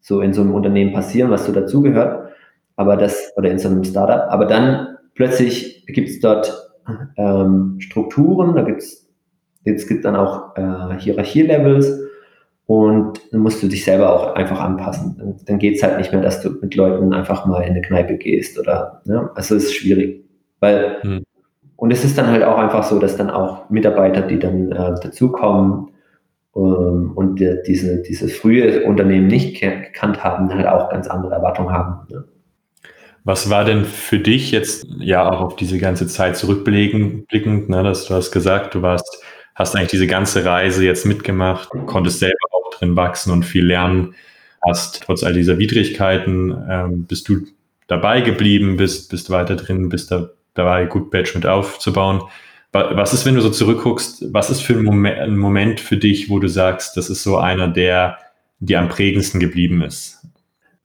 so 0.00 0.20
in 0.20 0.32
so 0.32 0.42
einem 0.42 0.54
Unternehmen 0.54 0.92
passieren, 0.92 1.30
was 1.30 1.46
so 1.46 1.52
dazugehört, 1.52 2.32
aber 2.76 2.96
das, 2.96 3.32
oder 3.36 3.50
in 3.50 3.58
so 3.58 3.68
einem 3.68 3.84
Startup, 3.84 4.28
aber 4.30 4.46
dann 4.46 4.98
plötzlich 5.14 5.86
gibt 5.86 6.08
es 6.08 6.20
dort 6.20 6.72
ähm, 7.16 7.76
Strukturen, 7.78 8.56
da 8.56 8.62
gibt's, 8.62 9.08
jetzt 9.64 9.86
gibt 9.86 10.04
dann 10.04 10.16
auch 10.16 10.56
äh, 10.56 10.98
Hierarchielevels 10.98 12.09
und 12.70 13.20
dann 13.32 13.40
musst 13.40 13.60
du 13.64 13.66
dich 13.66 13.84
selber 13.84 14.14
auch 14.14 14.36
einfach 14.36 14.60
anpassen. 14.60 15.16
Dann, 15.18 15.34
dann 15.44 15.58
geht 15.58 15.74
es 15.74 15.82
halt 15.82 15.98
nicht 15.98 16.12
mehr, 16.12 16.22
dass 16.22 16.40
du 16.40 16.50
mit 16.62 16.76
Leuten 16.76 17.12
einfach 17.12 17.44
mal 17.44 17.62
in 17.62 17.70
eine 17.70 17.80
Kneipe 17.80 18.16
gehst 18.16 18.60
oder, 18.60 19.02
ne? 19.06 19.28
also 19.34 19.56
es 19.56 19.64
ist 19.64 19.74
schwierig, 19.74 20.24
weil, 20.60 20.98
mhm. 21.02 21.24
und 21.74 21.90
es 21.90 22.04
ist 22.04 22.16
dann 22.16 22.28
halt 22.28 22.44
auch 22.44 22.58
einfach 22.58 22.84
so, 22.84 23.00
dass 23.00 23.16
dann 23.16 23.28
auch 23.28 23.68
Mitarbeiter, 23.70 24.22
die 24.22 24.38
dann 24.38 24.70
äh, 24.70 24.94
dazukommen, 25.02 25.88
ähm, 26.54 27.10
und 27.16 27.40
wir 27.40 27.56
diese, 27.56 28.02
dieses 28.02 28.36
frühe 28.36 28.84
Unternehmen 28.84 29.26
nicht 29.26 29.60
gekannt 29.60 30.22
haben, 30.22 30.54
halt 30.54 30.68
auch 30.68 30.90
ganz 30.90 31.08
andere 31.08 31.34
Erwartungen 31.34 31.72
haben. 31.72 32.06
Ne? 32.08 32.22
Was 33.24 33.50
war 33.50 33.64
denn 33.64 33.84
für 33.84 34.20
dich 34.20 34.52
jetzt 34.52 34.86
ja 35.00 35.28
auch 35.28 35.40
auf 35.40 35.56
diese 35.56 35.78
ganze 35.78 36.06
Zeit 36.06 36.36
zurückblickend, 36.36 37.68
ne, 37.68 37.82
dass 37.82 38.04
du 38.04 38.14
hast 38.14 38.30
gesagt, 38.30 38.76
du 38.76 38.82
warst, 38.82 39.24
hast 39.56 39.74
eigentlich 39.74 39.90
diese 39.90 40.06
ganze 40.06 40.44
Reise 40.44 40.84
jetzt 40.84 41.04
mitgemacht, 41.04 41.68
konntest 41.86 42.20
selber 42.20 42.36
auch 42.52 42.59
drin 42.80 42.96
wachsen 42.96 43.32
und 43.32 43.44
viel 43.44 43.64
lernen, 43.64 44.14
hast 44.66 45.02
trotz 45.04 45.22
all 45.22 45.32
dieser 45.32 45.58
Widrigkeiten, 45.58 46.56
ähm, 46.68 47.04
bist 47.04 47.28
du 47.28 47.46
dabei 47.86 48.20
geblieben, 48.20 48.76
bist, 48.76 49.10
bist 49.10 49.30
weiter 49.30 49.56
drin, 49.56 49.88
bist 49.88 50.10
da, 50.10 50.30
dabei, 50.54 50.86
Good 50.86 51.10
Batch 51.10 51.34
mit 51.34 51.46
aufzubauen. 51.46 52.22
Was 52.72 53.12
ist, 53.12 53.26
wenn 53.26 53.34
du 53.34 53.40
so 53.40 53.50
zurückguckst, 53.50 54.32
was 54.32 54.48
ist 54.48 54.60
für 54.60 54.74
ein 54.74 54.84
Moment, 54.84 55.18
ein 55.18 55.36
Moment 55.36 55.80
für 55.80 55.96
dich, 55.96 56.30
wo 56.30 56.38
du 56.38 56.48
sagst, 56.48 56.96
das 56.96 57.10
ist 57.10 57.24
so 57.24 57.36
einer, 57.36 57.66
der 57.66 58.18
dir 58.60 58.78
am 58.78 58.88
prägendsten 58.88 59.40
geblieben 59.40 59.82
ist? 59.82 60.24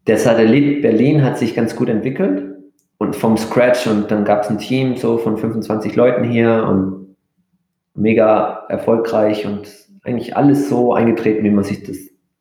Der 0.07 0.17
Satellit 0.17 0.81
Berlin 0.81 1.23
hat 1.23 1.37
sich 1.37 1.53
ganz 1.53 1.75
gut 1.75 1.89
entwickelt 1.89 2.55
und 2.97 3.15
vom 3.15 3.37
Scratch 3.37 3.85
und 3.85 4.09
dann 4.09 4.25
gab 4.25 4.43
es 4.43 4.49
ein 4.49 4.57
Team 4.57 4.97
so 4.97 5.19
von 5.19 5.37
25 5.37 5.95
Leuten 5.95 6.23
hier 6.23 6.65
und 6.67 7.15
mega 7.93 8.65
erfolgreich 8.69 9.45
und 9.45 9.67
eigentlich 10.05 10.35
alles 10.35 10.69
so 10.69 10.93
eingetreten, 10.93 11.43
wie 11.43 11.49
man 11.49 11.63
sich 11.63 11.83
das 11.83 11.97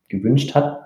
gewünscht 0.09 0.55
hat. 0.55 0.81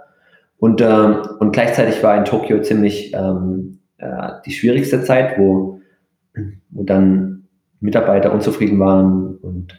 Und, 0.58 0.80
äh, 0.80 1.14
und 1.38 1.52
gleichzeitig 1.52 2.02
war 2.02 2.16
in 2.16 2.24
Tokio 2.24 2.60
ziemlich 2.62 3.12
ähm, 3.14 3.78
äh, 3.98 4.32
die 4.44 4.52
schwierigste 4.52 5.02
Zeit, 5.02 5.38
wo, 5.38 5.80
wo 6.70 6.82
dann 6.82 7.44
Mitarbeiter 7.80 8.32
unzufrieden 8.32 8.80
waren 8.80 9.36
und 9.36 9.78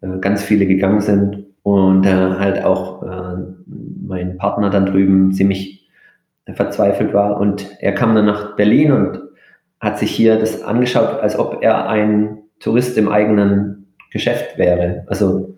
äh, 0.00 0.18
ganz 0.20 0.42
viele 0.42 0.66
gegangen 0.66 1.00
sind 1.00 1.46
und 1.62 2.04
äh, 2.04 2.10
halt 2.10 2.64
auch 2.64 3.02
äh, 3.02 3.36
mein 3.66 4.36
Partner 4.36 4.70
dann 4.70 4.86
drüben 4.86 5.32
ziemlich 5.32 5.88
verzweifelt 6.46 7.14
war 7.14 7.38
und 7.38 7.68
er 7.80 7.92
kam 7.92 8.14
dann 8.14 8.26
nach 8.26 8.56
Berlin 8.56 8.92
und 8.92 9.20
hat 9.78 9.98
sich 9.98 10.10
hier 10.10 10.38
das 10.38 10.62
angeschaut, 10.62 11.20
als 11.20 11.38
ob 11.38 11.62
er 11.62 11.88
ein 11.88 12.38
Tourist 12.58 12.98
im 12.98 13.08
eigenen 13.08 13.94
Geschäft 14.10 14.58
wäre. 14.58 15.04
Also 15.06 15.56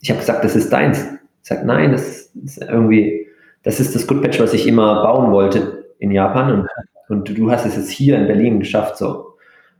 ich 0.00 0.10
habe 0.10 0.20
gesagt, 0.20 0.44
das 0.44 0.56
ist 0.56 0.72
deins. 0.72 1.06
Ich 1.42 1.48
sage, 1.48 1.66
nein, 1.66 1.92
das 1.92 2.32
ist 2.44 2.62
irgendwie, 2.62 3.28
das 3.62 3.80
ist 3.80 3.94
das 3.94 4.06
Good 4.06 4.22
Patch, 4.22 4.40
was 4.40 4.54
ich 4.54 4.66
immer 4.66 5.02
bauen 5.02 5.32
wollte 5.32 5.86
in 5.98 6.10
Japan 6.10 6.60
und, 6.60 6.68
und 7.08 7.38
du 7.38 7.50
hast 7.50 7.66
es 7.66 7.76
jetzt 7.76 7.90
hier 7.90 8.18
in 8.18 8.26
Berlin 8.26 8.60
geschafft. 8.60 8.96
So, 8.96 9.30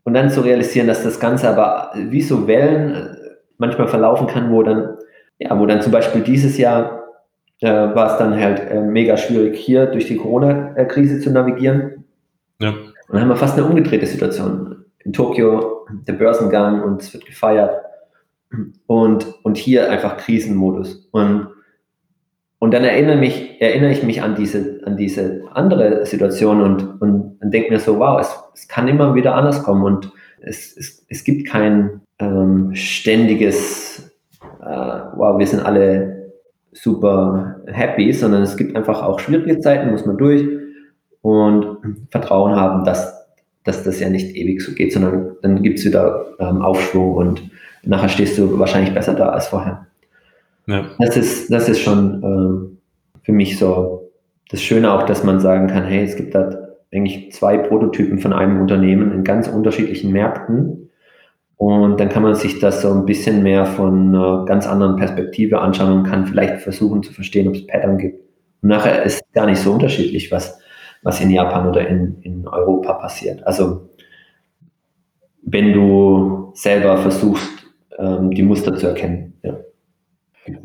und 0.05 0.15
dann 0.15 0.31
zu 0.31 0.41
realisieren, 0.41 0.87
dass 0.87 1.03
das 1.03 1.21
Ganze 1.21 1.49
aber 1.49 1.93
wie 1.95 2.23
so 2.23 2.47
Wellen 2.47 2.95
äh, 2.95 3.17
manchmal 3.59 3.89
verlaufen 3.89 4.27
kann, 4.27 4.51
wo 4.51 4.63
dann, 4.63 4.97
ja, 5.39 5.59
wo 5.59 5.67
dann 5.67 5.83
zum 5.83 5.93
Beispiel 5.93 6.23
dieses 6.23 6.59
Jahr 6.59 7.05
äh, 7.61 7.71
war 7.71 8.13
es 8.13 8.19
dann 8.19 8.39
halt 8.41 8.61
äh, 8.71 8.81
mega 8.81 9.17
schwierig, 9.17 9.57
hier 9.59 9.87
durch 9.87 10.07
die 10.07 10.17
Corona-Krise 10.17 11.21
zu 11.21 11.31
navigieren. 11.31 12.05
Ja. 12.61 12.71
Und 12.71 13.15
dann 13.15 13.23
haben 13.23 13.29
wir 13.29 13.37
fast 13.37 13.59
eine 13.59 13.67
umgedrehte 13.67 14.07
Situation. 14.07 14.85
In 15.05 15.13
Tokio 15.13 15.87
der 16.07 16.13
Börsengang 16.13 16.83
und 16.83 17.03
es 17.03 17.13
wird 17.13 17.25
gefeiert. 17.25 17.75
Und, 18.87 19.27
und 19.45 19.57
hier 19.57 19.91
einfach 19.91 20.17
Krisenmodus. 20.17 21.09
Und 21.13 21.49
und 22.61 22.75
dann 22.75 22.85
erinnere, 22.85 23.17
mich, 23.17 23.59
erinnere 23.59 23.91
ich 23.91 24.03
mich 24.03 24.23
an 24.23 24.35
diese, 24.35 24.81
an 24.85 24.99
diese 24.99 25.45
andere 25.55 26.05
Situation 26.05 26.61
und, 26.61 27.01
und, 27.01 27.39
und 27.41 27.51
denke 27.55 27.73
mir 27.73 27.79
so, 27.79 27.99
wow, 27.99 28.21
es, 28.21 28.39
es 28.55 28.69
kann 28.69 28.87
immer 28.87 29.15
wieder 29.15 29.35
anders 29.35 29.63
kommen 29.63 29.83
und 29.83 30.13
es, 30.43 30.77
es, 30.77 31.05
es 31.09 31.25
gibt 31.25 31.49
kein 31.49 32.03
ähm, 32.19 32.75
ständiges, 32.75 34.13
äh, 34.61 34.67
wow, 34.67 35.39
wir 35.39 35.47
sind 35.47 35.65
alle 35.65 36.33
super 36.73 37.63
happy, 37.67 38.13
sondern 38.13 38.43
es 38.43 38.59
gibt 38.59 38.77
einfach 38.77 39.03
auch 39.03 39.21
schwierige 39.21 39.59
Zeiten, 39.61 39.91
muss 39.91 40.05
man 40.05 40.19
durch 40.19 40.47
und 41.23 41.79
Vertrauen 42.11 42.57
haben, 42.57 42.85
dass, 42.85 43.27
dass 43.65 43.85
das 43.85 44.01
ja 44.01 44.11
nicht 44.11 44.37
ewig 44.37 44.61
so 44.61 44.75
geht, 44.75 44.93
sondern 44.93 45.33
dann 45.41 45.63
gibt 45.63 45.79
es 45.79 45.87
wieder 45.87 46.27
ähm, 46.39 46.61
Aufschwung 46.61 47.15
und 47.15 47.51
nachher 47.85 48.09
stehst 48.09 48.39
du 48.39 48.59
wahrscheinlich 48.59 48.95
besser 48.95 49.15
da 49.15 49.31
als 49.31 49.49
vorher. 49.49 49.87
Ja. 50.67 50.87
Das, 50.99 51.17
ist, 51.17 51.53
das 51.53 51.69
ist 51.69 51.81
schon 51.81 52.23
ähm, 52.23 52.79
für 53.23 53.33
mich 53.33 53.59
so 53.59 54.11
das 54.51 54.63
Schöne 54.63 54.93
auch, 54.93 55.05
dass 55.05 55.25
man 55.25 55.41
sagen 55.41 55.69
kann, 55.69 55.85
hey, 55.85 56.05
es 56.05 56.17
gibt 56.17 56.35
da 56.35 56.69
eigentlich 56.93 57.33
zwei 57.33 57.57
Prototypen 57.57 58.19
von 58.19 58.33
einem 58.33 58.61
Unternehmen 58.61 59.13
in 59.13 59.25
ganz 59.25 59.49
unterschiedlichen 59.49 60.13
Märkten. 60.13 60.91
Und 61.57 62.01
dann 62.01 62.09
kann 62.09 62.23
man 62.23 62.35
sich 62.35 62.59
das 62.59 62.83
so 62.83 62.91
ein 62.93 63.05
bisschen 63.05 63.43
mehr 63.43 63.67
von 63.67 64.09
einer 64.09 64.45
ganz 64.47 64.67
anderen 64.67 64.97
Perspektive 64.97 65.61
anschauen 65.61 65.93
und 65.93 66.03
kann 66.05 66.27
vielleicht 66.27 66.63
versuchen 66.63 67.03
zu 67.03 67.13
verstehen, 67.13 67.49
ob 67.49 67.55
es 67.55 67.67
Pattern 67.67 67.99
gibt. 67.99 68.25
Und 68.63 68.71
nachher 68.71 69.03
ist 69.03 69.17
es 69.17 69.33
gar 69.33 69.47
nicht 69.47 69.61
so 69.61 69.73
unterschiedlich, 69.73 70.33
was, 70.33 70.59
was 71.03 71.21
in 71.21 71.31
Japan 71.31 71.69
oder 71.69 71.87
in, 71.87 72.17
in 72.23 72.49
Europa 72.49 72.95
passiert. 72.95 73.47
Also 73.47 73.91
wenn 75.43 75.73
du 75.73 76.51
selber 76.55 76.97
versuchst, 76.97 77.60
ähm, 78.01 78.31
die 78.31 78.43
Muster 78.43 78.75
zu 78.77 78.87
erkennen. 78.87 79.35
Ja. 79.43 79.59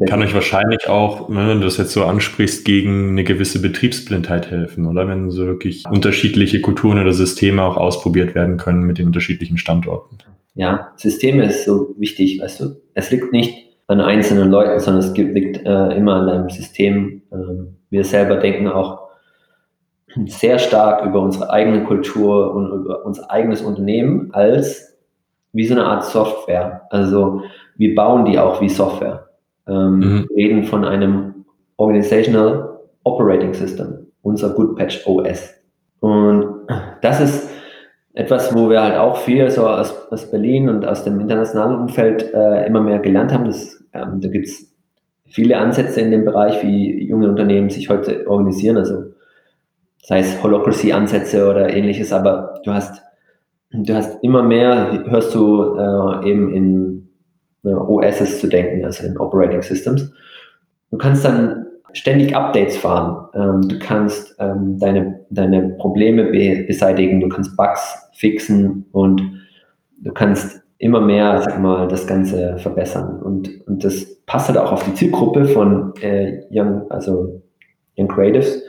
Kann 0.08 0.22
euch 0.24 0.34
wahrscheinlich 0.34 0.88
auch, 0.88 1.30
ne, 1.30 1.48
wenn 1.50 1.60
du 1.60 1.66
das 1.66 1.78
jetzt 1.78 1.92
so 1.92 2.06
ansprichst, 2.06 2.66
gegen 2.66 3.10
eine 3.10 3.24
gewisse 3.24 3.62
Betriebsblindheit 3.62 4.50
helfen, 4.50 4.86
oder? 4.86 5.08
Wenn 5.08 5.30
so 5.32 5.46
wirklich 5.46 5.84
unterschiedliche 5.90 6.62
Kulturen 6.62 7.00
oder 7.00 7.12
Systeme 7.12 7.64
auch 7.64 7.78
ausprobiert 7.78 8.36
werden 8.36 8.58
können 8.58 8.84
mit 8.84 8.98
den 8.98 9.08
unterschiedlichen 9.08 9.58
Standorten. 9.58 10.18
Ja, 10.56 10.92
Systeme 10.96 11.46
ist 11.46 11.66
so 11.66 11.94
wichtig, 11.98 12.40
weißt 12.42 12.62
du. 12.62 12.76
Es 12.94 13.12
liegt 13.12 13.34
nicht 13.34 13.54
an 13.88 14.00
einzelnen 14.00 14.50
Leuten, 14.50 14.80
sondern 14.80 15.04
es 15.04 15.16
liegt 15.16 15.58
äh, 15.66 15.96
immer 15.96 16.16
an 16.16 16.30
einem 16.30 16.50
System. 16.50 17.22
Ähm, 17.32 17.76
wir 17.90 18.04
selber 18.06 18.38
denken 18.38 18.68
auch 18.68 19.06
sehr 20.28 20.60
stark 20.60 21.06
über 21.06 21.22
unsere 21.22 21.50
eigene 21.50 21.84
Kultur 21.84 22.54
und 22.54 22.86
über 22.86 23.06
unser 23.06 23.30
eigenes 23.30 23.62
Unternehmen 23.62 24.30
als 24.34 24.95
wie 25.56 25.66
so 25.66 25.74
eine 25.74 25.86
Art 25.86 26.04
Software. 26.04 26.82
Also 26.90 27.42
wir 27.78 27.96
bauen 27.96 28.26
die 28.26 28.38
auch 28.38 28.62
wie 28.62 28.70
Software. 28.70 29.28
Ähm, 29.68 30.00
mhm. 30.00 30.30
Wir 30.30 30.46
reden 30.46 30.64
von 30.66 30.86
einem 30.86 31.46
Organizational 31.78 32.80
Operating 33.04 33.54
System, 33.54 34.08
unser 34.22 34.50
Goodpatch 34.50 35.08
OS. 35.08 35.54
Und 36.02 36.68
das 37.02 37.22
ist 37.22 37.50
etwas, 38.14 38.54
wo 38.54 38.70
wir 38.70 38.82
halt 38.82 38.98
auch 38.98 39.18
viel 39.18 39.50
so 39.50 39.68
aus, 39.68 39.94
aus 40.12 40.30
Berlin 40.30 40.70
und 40.70 40.86
aus 40.86 41.04
dem 41.04 41.20
internationalen 41.20 41.80
Umfeld 41.80 42.34
äh, 42.34 42.66
immer 42.66 42.82
mehr 42.82 43.00
gelernt 43.00 43.34
haben. 43.34 43.46
Das, 43.46 43.84
ähm, 43.94 44.20
da 44.22 44.28
gibt 44.28 44.48
es 44.48 44.74
viele 45.26 45.58
Ansätze 45.58 46.02
in 46.02 46.12
dem 46.12 46.26
Bereich, 46.26 46.64
wie 46.64 47.08
junge 47.08 47.30
Unternehmen 47.30 47.70
sich 47.70 47.90
heute 47.90 48.28
organisieren. 48.28 48.78
Also 48.78 49.04
sei 50.04 50.20
es 50.20 50.42
Holocracy-Ansätze 50.44 51.50
oder 51.50 51.74
ähnliches, 51.74 52.14
aber 52.14 52.60
du 52.64 52.74
hast, 52.74 53.02
du 53.84 53.96
hast 53.96 54.24
immer 54.24 54.44
mehr, 54.44 55.04
hörst 55.08 55.34
du 55.36 55.76
äh, 55.76 56.30
eben 56.30 56.54
in 56.54 57.10
äh, 57.64 57.70
OSs 57.70 58.40
zu 58.40 58.48
denken, 58.48 58.86
also 58.86 59.06
in 59.06 59.18
Operating 59.18 59.62
Systems. 59.62 60.12
Du 60.92 60.98
kannst 60.98 61.26
dann 61.26 61.66
ständig 61.94 62.36
Updates 62.36 62.78
fahren. 62.78 63.28
Ähm, 63.34 63.68
du 63.68 63.80
kannst 63.80 64.36
ähm, 64.40 64.78
deine, 64.80 65.22
deine 65.30 65.70
Probleme 65.78 66.26
be 66.26 66.66
beseitigen, 66.68 67.22
du 67.22 67.30
kannst 67.30 67.56
Bugs 67.58 68.10
fixen 68.14 68.86
und 68.92 69.22
du 70.02 70.12
kannst 70.14 70.62
immer 70.78 71.02
mehr, 71.02 71.42
sag 71.42 71.60
mal, 71.60 71.88
das 71.88 72.06
Ganze 72.06 72.58
verbessern. 72.58 73.22
Und, 73.22 73.66
und 73.68 73.84
das 73.84 74.24
passt 74.26 74.50
halt 74.50 74.58
auch 74.58 74.72
auf 74.72 74.84
die 74.84 74.94
Zielgruppe 74.94 75.46
von 75.46 75.94
äh, 76.02 76.42
Young, 76.52 76.90
also 76.92 77.42
Young 77.98 78.10
Creatives, 78.10 78.62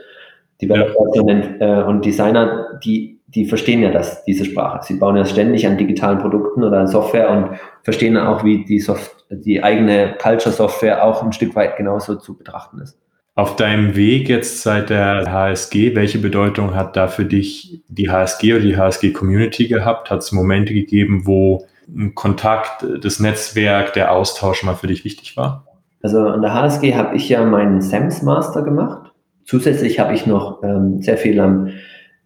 Developer 0.62 1.10
ja. 1.26 1.82
äh, 1.82 1.84
und 1.84 2.04
Designer, 2.04 2.78
die, 2.84 3.15
die 3.28 3.46
verstehen 3.46 3.82
ja 3.82 3.90
das, 3.90 4.24
diese 4.24 4.44
Sprache. 4.44 4.84
Sie 4.84 4.94
bauen 4.94 5.16
ja 5.16 5.24
ständig 5.24 5.66
an 5.66 5.76
digitalen 5.76 6.18
Produkten 6.18 6.62
oder 6.62 6.78
an 6.78 6.86
Software 6.86 7.30
und 7.30 7.58
verstehen 7.82 8.14
dann 8.14 8.26
auch, 8.26 8.44
wie 8.44 8.64
die, 8.64 8.78
Soft 8.78 9.26
die 9.30 9.62
eigene 9.62 10.14
Culture-Software 10.18 11.04
auch 11.04 11.22
ein 11.22 11.32
Stück 11.32 11.56
weit 11.56 11.76
genauso 11.76 12.14
zu 12.16 12.36
betrachten 12.36 12.78
ist. 12.80 12.98
Auf 13.34 13.56
deinem 13.56 13.96
Weg 13.96 14.28
jetzt 14.30 14.62
seit 14.62 14.88
der 14.88 15.30
HSG, 15.30 15.94
welche 15.94 16.18
Bedeutung 16.18 16.74
hat 16.74 16.96
da 16.96 17.06
für 17.08 17.26
dich 17.26 17.82
die 17.88 18.08
HSG 18.08 18.54
oder 18.54 18.62
die 18.62 18.76
HSG-Community 18.76 19.68
gehabt? 19.68 20.10
Hat 20.10 20.20
es 20.20 20.32
Momente 20.32 20.72
gegeben, 20.72 21.26
wo 21.26 21.66
ein 21.88 22.14
Kontakt, 22.14 22.86
das 23.02 23.20
Netzwerk, 23.20 23.92
der 23.92 24.12
Austausch 24.12 24.62
mal 24.62 24.74
für 24.74 24.86
dich 24.86 25.04
wichtig 25.04 25.36
war? 25.36 25.66
Also 26.02 26.20
an 26.20 26.40
der 26.40 26.54
HSG 26.54 26.94
habe 26.94 27.16
ich 27.16 27.28
ja 27.28 27.44
meinen 27.44 27.82
SAMS 27.82 28.22
Master 28.22 28.62
gemacht. 28.62 29.12
Zusätzlich 29.44 30.00
habe 30.00 30.14
ich 30.14 30.26
noch 30.26 30.62
ähm, 30.62 31.02
sehr 31.02 31.18
viel 31.18 31.38
am 31.38 31.72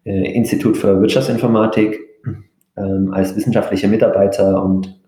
äh, 0.05 0.33
Institut 0.33 0.77
für 0.77 0.99
Wirtschaftsinformatik 1.01 1.99
ähm, 2.77 3.13
als 3.13 3.35
wissenschaftlicher 3.35 3.87
Mitarbeiter 3.87 4.63
und 4.63 4.99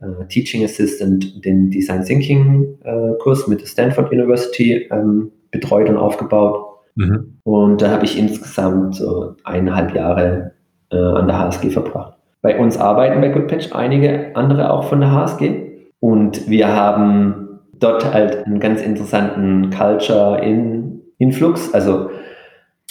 äh, 0.00 0.26
Teaching 0.28 0.64
Assistant 0.64 1.44
den 1.44 1.70
Design 1.70 2.04
Thinking 2.04 2.78
äh, 2.84 3.12
Kurs 3.20 3.46
mit 3.46 3.60
der 3.60 3.66
Stanford 3.66 4.12
University 4.12 4.88
ähm, 4.90 5.30
betreut 5.50 5.88
und 5.88 5.96
aufgebaut. 5.96 6.64
Mhm. 6.96 7.38
Und 7.44 7.82
da 7.82 7.90
habe 7.90 8.04
ich 8.04 8.18
insgesamt 8.18 8.96
so 8.96 9.34
eineinhalb 9.44 9.94
Jahre 9.94 10.52
äh, 10.90 10.96
an 10.96 11.26
der 11.26 11.38
HSG 11.38 11.70
verbracht. 11.70 12.14
Bei 12.42 12.58
uns 12.58 12.76
arbeiten 12.76 13.20
bei 13.20 13.28
GoodPatch 13.28 13.72
einige 13.72 14.36
andere 14.36 14.70
auch 14.70 14.88
von 14.88 15.00
der 15.00 15.12
HSG. 15.12 15.62
Und 16.00 16.48
wir 16.48 16.68
haben 16.68 17.60
dort 17.78 18.12
halt 18.12 18.44
einen 18.44 18.60
ganz 18.60 18.82
interessanten 18.82 19.70
Culture 19.70 20.44
in 20.44 21.00
Influx, 21.18 21.72
also 21.72 22.10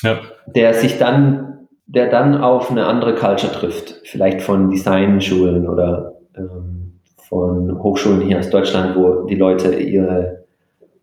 ja. 0.01 0.19
Der 0.47 0.73
sich 0.73 0.97
dann, 0.97 1.67
der 1.85 2.09
dann 2.09 2.35
auf 2.37 2.71
eine 2.71 2.85
andere 2.85 3.15
Culture 3.15 3.51
trifft. 3.51 4.01
Vielleicht 4.05 4.41
von 4.41 4.69
Designschulen 4.69 5.67
oder 5.67 6.15
ähm, 6.35 6.99
von 7.17 7.81
Hochschulen 7.81 8.21
hier 8.21 8.39
aus 8.39 8.49
Deutschland, 8.49 8.95
wo 8.95 9.25
die 9.25 9.35
Leute 9.35 9.75
ihre 9.75 10.45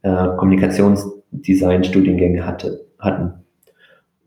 äh, 0.02 0.08
Kommunikations- 0.08 1.20
Design-Studiengänge 1.30 2.46
hatte, 2.46 2.86
hatten. 2.98 3.32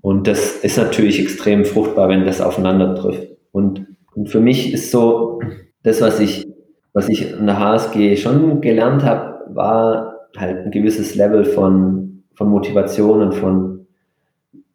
Und 0.01 0.27
das 0.27 0.57
ist 0.57 0.77
natürlich 0.77 1.19
extrem 1.19 1.65
fruchtbar, 1.65 2.09
wenn 2.09 2.25
das 2.25 2.41
aufeinander 2.41 2.95
trifft. 2.95 3.27
Und, 3.51 3.85
und 4.15 4.29
für 4.29 4.41
mich 4.41 4.73
ist 4.73 4.91
so, 4.91 5.39
das, 5.83 6.01
was 6.01 6.19
ich, 6.19 6.47
was 6.93 7.09
ich 7.09 7.35
an 7.35 7.45
der 7.45 7.59
HSG 7.59 8.17
schon 8.17 8.61
gelernt 8.61 9.03
habe, 9.03 9.55
war 9.55 10.13
halt 10.37 10.65
ein 10.65 10.71
gewisses 10.71 11.15
Level 11.15 11.45
von, 11.45 12.23
von 12.35 12.49
Motivation 12.49 13.21
und 13.21 13.33
von 13.33 13.72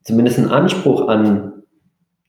zumindest 0.08 0.38
ein 0.38 0.50
Anspruch 0.50 1.06
an, 1.08 1.62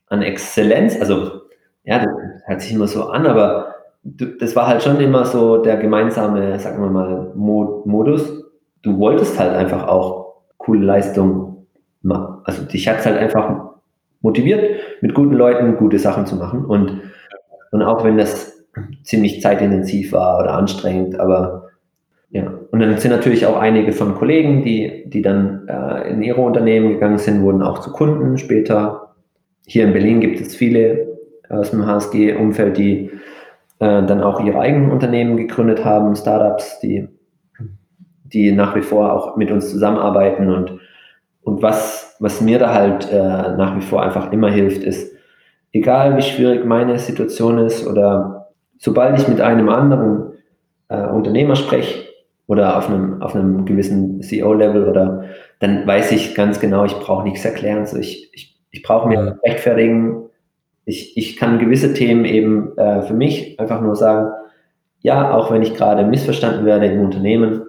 an 0.06 0.22
Exzellenz. 0.22 1.00
Also, 1.00 1.42
ja, 1.84 1.98
das 1.98 2.08
hört 2.46 2.60
sich 2.60 2.72
immer 2.72 2.86
so 2.86 3.08
an, 3.08 3.26
aber 3.26 3.74
das 4.02 4.54
war 4.54 4.66
halt 4.68 4.82
schon 4.82 5.00
immer 5.00 5.24
so 5.24 5.58
der 5.58 5.76
gemeinsame, 5.76 6.58
sagen 6.58 6.82
wir 6.82 6.90
mal, 6.90 7.32
Modus 7.34 8.40
du 8.82 8.98
wolltest 8.98 9.38
halt 9.38 9.54
einfach 9.54 9.86
auch 9.86 10.34
coole 10.58 10.84
Leistung 10.84 11.66
machen. 12.02 12.38
Also 12.44 12.64
dich 12.64 12.88
hat 12.88 13.00
es 13.00 13.06
halt 13.06 13.18
einfach 13.18 13.74
motiviert, 14.22 14.80
mit 15.00 15.14
guten 15.14 15.34
Leuten 15.34 15.76
gute 15.76 15.98
Sachen 15.98 16.26
zu 16.26 16.36
machen. 16.36 16.64
Und, 16.64 17.00
und 17.72 17.82
auch 17.82 18.04
wenn 18.04 18.18
das 18.18 18.64
ziemlich 19.02 19.40
zeitintensiv 19.40 20.12
war 20.12 20.38
oder 20.38 20.54
anstrengend, 20.54 21.18
aber. 21.18 21.69
Und 22.70 22.80
dann 22.80 22.96
sind 22.98 23.10
natürlich 23.10 23.46
auch 23.46 23.56
einige 23.56 23.92
von 23.92 24.14
Kollegen, 24.14 24.62
die, 24.62 25.04
die 25.06 25.22
dann 25.22 25.66
äh, 25.68 26.10
in 26.10 26.22
ihre 26.22 26.40
Unternehmen 26.40 26.90
gegangen 26.90 27.18
sind, 27.18 27.42
wurden 27.42 27.62
auch 27.62 27.80
zu 27.80 27.90
Kunden 27.92 28.38
später. 28.38 29.14
Hier 29.66 29.84
in 29.84 29.92
Berlin 29.92 30.20
gibt 30.20 30.40
es 30.40 30.54
viele 30.54 31.18
aus 31.48 31.72
dem 31.72 31.84
HSG-Umfeld, 31.84 32.78
die 32.78 33.10
äh, 33.80 34.04
dann 34.04 34.22
auch 34.22 34.44
ihre 34.44 34.60
eigenen 34.60 34.92
Unternehmen 34.92 35.36
gegründet 35.36 35.84
haben, 35.84 36.14
Startups, 36.14 36.78
die 36.80 37.08
die 38.32 38.52
nach 38.52 38.76
wie 38.76 38.82
vor 38.82 39.12
auch 39.12 39.36
mit 39.36 39.50
uns 39.50 39.70
zusammenarbeiten 39.70 40.50
und, 40.50 40.78
und 41.42 41.62
was, 41.62 42.16
was 42.20 42.40
mir 42.40 42.58
da 42.58 42.72
halt 42.72 43.10
äh, 43.10 43.16
nach 43.16 43.76
wie 43.76 43.82
vor 43.82 44.02
einfach 44.02 44.32
immer 44.32 44.50
hilft, 44.50 44.82
ist, 44.82 45.12
egal 45.72 46.16
wie 46.16 46.22
schwierig 46.22 46.64
meine 46.64 46.98
Situation 46.98 47.58
ist 47.58 47.86
oder 47.86 48.48
sobald 48.78 49.18
ich 49.18 49.28
mit 49.28 49.40
einem 49.40 49.68
anderen 49.68 50.32
äh, 50.88 51.06
Unternehmer 51.08 51.56
spreche 51.56 52.09
oder 52.50 52.76
auf 52.76 52.88
einem, 52.88 53.22
auf 53.22 53.36
einem 53.36 53.64
gewissen 53.64 54.20
CEO-Level 54.22 54.88
oder 54.88 55.26
dann 55.60 55.86
weiß 55.86 56.10
ich 56.10 56.34
ganz 56.34 56.58
genau, 56.58 56.84
ich 56.84 56.98
brauche 56.98 57.22
nichts 57.22 57.44
erklären. 57.44 57.86
So 57.86 57.96
ich, 57.96 58.28
ich, 58.34 58.60
ich 58.72 58.82
brauche 58.82 59.08
mir 59.08 59.38
rechtfertigen. 59.44 60.24
Ich, 60.84 61.16
ich 61.16 61.36
kann 61.36 61.60
gewisse 61.60 61.94
Themen 61.94 62.24
eben 62.24 62.76
äh, 62.76 63.02
für 63.02 63.14
mich 63.14 63.60
einfach 63.60 63.80
nur 63.80 63.94
sagen, 63.94 64.32
ja, 64.98 65.32
auch 65.32 65.52
wenn 65.52 65.62
ich 65.62 65.74
gerade 65.74 66.04
missverstanden 66.04 66.64
werde 66.64 66.86
im 66.86 67.04
Unternehmen, 67.04 67.62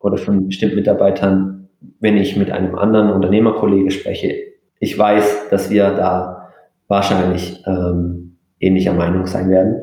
oder 0.00 0.16
von 0.16 0.46
bestimmten 0.46 0.76
Mitarbeitern, 0.76 1.68
wenn 2.00 2.16
ich 2.16 2.38
mit 2.38 2.50
einem 2.50 2.74
anderen 2.74 3.10
Unternehmerkollege 3.10 3.90
spreche, 3.90 4.34
ich 4.80 4.98
weiß, 4.98 5.50
dass 5.50 5.68
wir 5.68 5.90
da 5.90 6.52
wahrscheinlich 6.88 7.62
ähm, 7.66 8.38
ähnlicher 8.60 8.94
Meinung 8.94 9.26
sein 9.26 9.50
werden. 9.50 9.82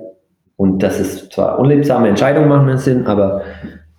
Und 0.56 0.82
dass 0.82 1.00
es 1.00 1.30
zwar 1.30 1.60
unliebsame 1.60 2.08
Entscheidungen 2.08 2.50
machen 2.50 2.78
sind, 2.80 3.06
aber 3.06 3.44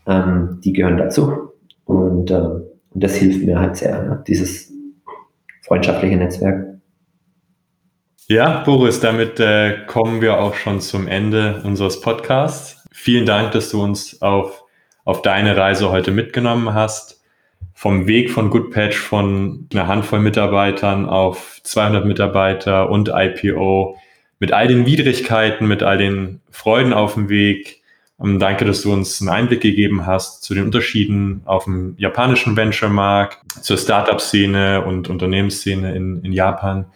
ähm, 0.06 0.60
die 0.62 0.72
gehören 0.72 0.96
dazu. 0.96 1.50
Und, 1.84 2.30
äh, 2.30 2.34
und 2.34 3.02
das 3.02 3.16
hilft 3.16 3.44
mir 3.44 3.58
halt 3.58 3.76
sehr, 3.76 4.02
ne? 4.02 4.24
dieses 4.26 4.72
freundschaftliche 5.62 6.16
Netzwerk. 6.16 6.78
Ja, 8.26 8.62
Boris, 8.62 9.00
damit 9.00 9.38
äh, 9.40 9.84
kommen 9.86 10.22
wir 10.22 10.40
auch 10.40 10.54
schon 10.54 10.80
zum 10.80 11.08
Ende 11.08 11.62
unseres 11.64 12.00
Podcasts. 12.00 12.82
Vielen 12.90 13.26
Dank, 13.26 13.52
dass 13.52 13.70
du 13.70 13.82
uns 13.82 14.22
auf 14.22 14.64
auf 15.04 15.22
deine 15.22 15.56
Reise 15.56 15.90
heute 15.90 16.10
mitgenommen 16.10 16.74
hast. 16.74 17.22
Vom 17.72 18.06
Weg 18.06 18.30
von 18.30 18.50
Goodpatch 18.50 18.96
von 18.96 19.68
einer 19.72 19.88
Handvoll 19.88 20.20
Mitarbeitern 20.20 21.08
auf 21.08 21.60
200 21.64 22.06
Mitarbeiter 22.06 22.88
und 22.88 23.10
IPO 23.12 23.98
mit 24.38 24.52
all 24.52 24.68
den 24.68 24.86
Widrigkeiten, 24.86 25.66
mit 25.66 25.82
all 25.82 25.98
den 25.98 26.40
Freuden 26.50 26.92
auf 26.92 27.14
dem 27.14 27.28
Weg. 27.28 27.82
Ähm, 28.22 28.38
danke, 28.38 28.64
dass 28.64 28.82
du 28.82 28.92
uns 28.92 29.20
einen 29.20 29.30
Einblick 29.30 29.60
gegeben 29.60 30.06
hast 30.06 30.42
zu 30.42 30.54
den 30.54 30.64
Unterschieden 30.64 31.42
auf 31.44 31.64
dem 31.64 31.94
japanischen 31.98 32.56
Venture-Markt, 32.56 33.38
zur 33.62 33.76
Startup-Szene 33.76 34.84
und 34.84 35.08
Unternehmensszene 35.08 35.94
in, 35.94 36.22
in 36.22 36.32
Japan 36.32 36.86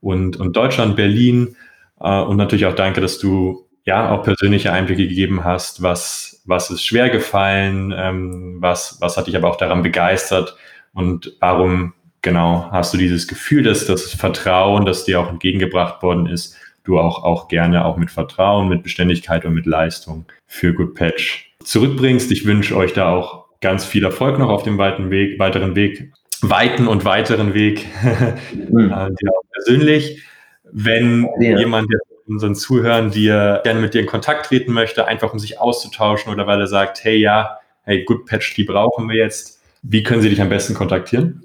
und, 0.00 0.36
und 0.36 0.56
Deutschland, 0.56 0.96
Berlin. 0.96 1.56
Äh, 2.00 2.20
und 2.20 2.36
natürlich 2.36 2.66
auch 2.66 2.74
danke, 2.74 3.00
dass 3.00 3.18
du 3.18 3.66
ja 3.84 4.10
auch 4.10 4.22
persönliche 4.22 4.72
Einblicke 4.72 5.08
gegeben 5.08 5.44
hast, 5.44 5.82
was, 5.82 6.42
was 6.44 6.70
ist 6.70 6.84
schwer 6.84 7.08
gefallen, 7.08 7.92
ähm, 7.96 8.56
was, 8.60 8.98
was 9.00 9.16
hat 9.16 9.26
dich 9.26 9.36
aber 9.36 9.48
auch 9.48 9.56
daran 9.56 9.82
begeistert 9.82 10.56
und 10.92 11.34
warum 11.40 11.94
genau 12.20 12.68
hast 12.70 12.92
du 12.92 12.98
dieses 12.98 13.26
Gefühl, 13.26 13.62
dass 13.62 13.86
das 13.86 14.12
Vertrauen, 14.12 14.84
das 14.84 15.04
dir 15.04 15.20
auch 15.20 15.30
entgegengebracht 15.30 16.02
worden 16.02 16.26
ist, 16.26 16.56
du 16.88 16.98
auch, 16.98 17.22
auch 17.22 17.48
gerne 17.48 17.84
auch 17.84 17.96
mit 17.96 18.10
Vertrauen, 18.10 18.68
mit 18.68 18.82
Beständigkeit 18.82 19.44
und 19.44 19.54
mit 19.54 19.66
Leistung 19.66 20.26
für 20.46 20.72
Good 20.72 20.94
Patch 20.94 21.54
zurückbringst. 21.62 22.30
Ich 22.32 22.46
wünsche 22.46 22.76
euch 22.76 22.92
da 22.92 23.10
auch 23.10 23.46
ganz 23.60 23.84
viel 23.84 24.04
Erfolg 24.04 24.38
noch 24.38 24.48
auf 24.48 24.62
dem 24.62 24.78
weiten 24.78 25.10
Weg, 25.10 25.38
weiteren 25.38 25.74
Weg, 25.76 26.12
weiten 26.40 26.88
und 26.88 27.04
weiteren 27.04 27.54
Weg, 27.54 27.86
mhm. 28.52 28.88
dir 28.88 29.30
auch 29.30 29.42
persönlich. 29.52 30.22
Wenn 30.70 31.28
ja. 31.40 31.58
jemand 31.58 31.90
der 31.92 31.98
unseren 32.28 32.54
Zuhörern, 32.54 33.10
die 33.10 33.26
gerne 33.26 33.80
mit 33.80 33.94
dir 33.94 34.00
in 34.00 34.06
Kontakt 34.06 34.46
treten 34.46 34.72
möchte, 34.72 35.06
einfach 35.06 35.32
um 35.32 35.38
sich 35.38 35.58
auszutauschen 35.58 36.32
oder 36.32 36.46
weil 36.46 36.60
er 36.60 36.66
sagt, 36.66 37.02
hey 37.02 37.16
ja, 37.16 37.58
hey, 37.84 38.04
Good 38.04 38.26
Patch, 38.26 38.54
die 38.54 38.64
brauchen 38.64 39.08
wir 39.08 39.16
jetzt. 39.16 39.62
Wie 39.82 40.02
können 40.02 40.20
sie 40.20 40.28
dich 40.28 40.42
am 40.42 40.50
besten 40.50 40.74
kontaktieren? 40.74 41.44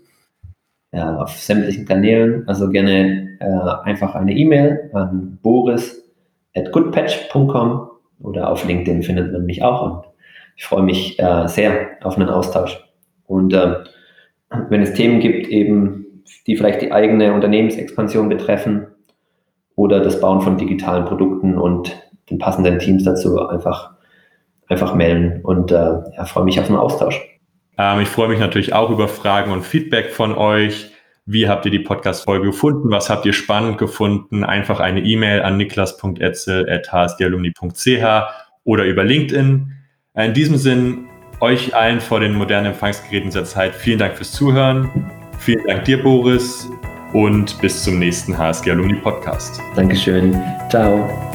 Ja, 0.93 1.17
auf 1.17 1.32
sämtlichen 1.32 1.86
Kanälen, 1.86 2.47
also 2.47 2.69
gerne 2.69 3.38
äh, 3.39 3.89
einfach 3.89 4.13
eine 4.13 4.34
E-Mail 4.34 4.91
an 4.93 5.39
boris 5.41 6.03
at 6.56 6.71
goodpatch.com 6.71 7.89
oder 8.21 8.51
auf 8.51 8.65
LinkedIn 8.65 9.01
findet 9.01 9.34
man 9.34 9.45
mich 9.45 9.63
auch 9.63 9.82
und 9.82 10.06
ich 10.56 10.65
freue 10.65 10.84
mich 10.84 11.19
äh, 11.19 11.47
sehr 11.47 11.88
auf 12.03 12.15
einen 12.15 12.29
Austausch. 12.29 12.79
Und 13.25 13.53
äh, 13.53 13.77
wenn 14.69 14.84
es 14.84 14.93
Themen 14.93 15.19
gibt, 15.19 15.47
eben, 15.47 16.23
die 16.45 16.56
vielleicht 16.56 16.84
die 16.84 16.91
eigene 16.91 17.34
Unternehmensexpansion 17.34 18.29
betreffen, 18.29 18.86
oder 19.75 19.99
das 19.99 20.19
Bauen 20.19 20.41
von 20.41 20.58
digitalen 20.58 21.06
Produkten 21.06 21.58
und 21.58 21.95
den 22.29 22.38
passenden 22.38 22.79
Teams 22.79 23.03
dazu 23.03 23.47
einfach, 23.47 23.91
einfach 24.67 24.95
melden 24.95 25.41
und 25.43 25.71
äh, 25.71 25.75
ja, 26.15 26.25
freue 26.25 26.45
mich 26.45 26.60
auf 26.60 26.67
einen 26.67 26.77
Austausch. 26.77 27.21
Ähm, 27.77 27.99
ich 28.01 28.09
freue 28.09 28.29
mich 28.29 28.39
natürlich 28.39 28.73
auch 28.73 28.89
über 28.89 29.07
Fragen 29.07 29.51
und 29.51 29.63
Feedback 29.63 30.09
von 30.12 30.36
euch. 30.36 30.89
Wie 31.25 31.47
habt 31.47 31.63
ihr 31.65 31.71
die 31.71 31.79
Podcast-Folge 31.79 32.47
gefunden? 32.47 32.91
Was 32.91 33.09
habt 33.09 33.25
ihr 33.25 33.31
spannend 33.31 33.77
gefunden? 33.77 34.43
Einfach 34.43 34.81
eine 34.81 34.99
E-Mail 35.01 35.41
an 35.41 35.55
niklas.etzel.hsgalumni.ch 35.57 38.23
oder 38.65 38.83
über 38.83 39.03
LinkedIn. 39.03 39.71
In 40.15 40.33
diesem 40.33 40.57
Sinn, 40.57 41.05
euch 41.39 41.75
allen 41.75 42.01
vor 42.01 42.19
den 42.19 42.33
modernen 42.33 42.67
Empfangsgeräten 42.67 43.29
dieser 43.29 43.45
Zeit 43.45 43.73
vielen 43.73 43.97
Dank 43.99 44.15
fürs 44.15 44.33
Zuhören. 44.33 45.09
Vielen 45.39 45.65
Dank 45.65 45.86
dir, 45.86 46.01
Boris 46.01 46.69
und 47.13 47.59
bis 47.62 47.83
zum 47.83 47.99
nächsten 47.99 48.38
HSG 48.38 48.71
Alumni 48.71 48.95
Podcast. 48.95 49.62
Dankeschön. 49.75 50.39
Ciao. 50.69 51.33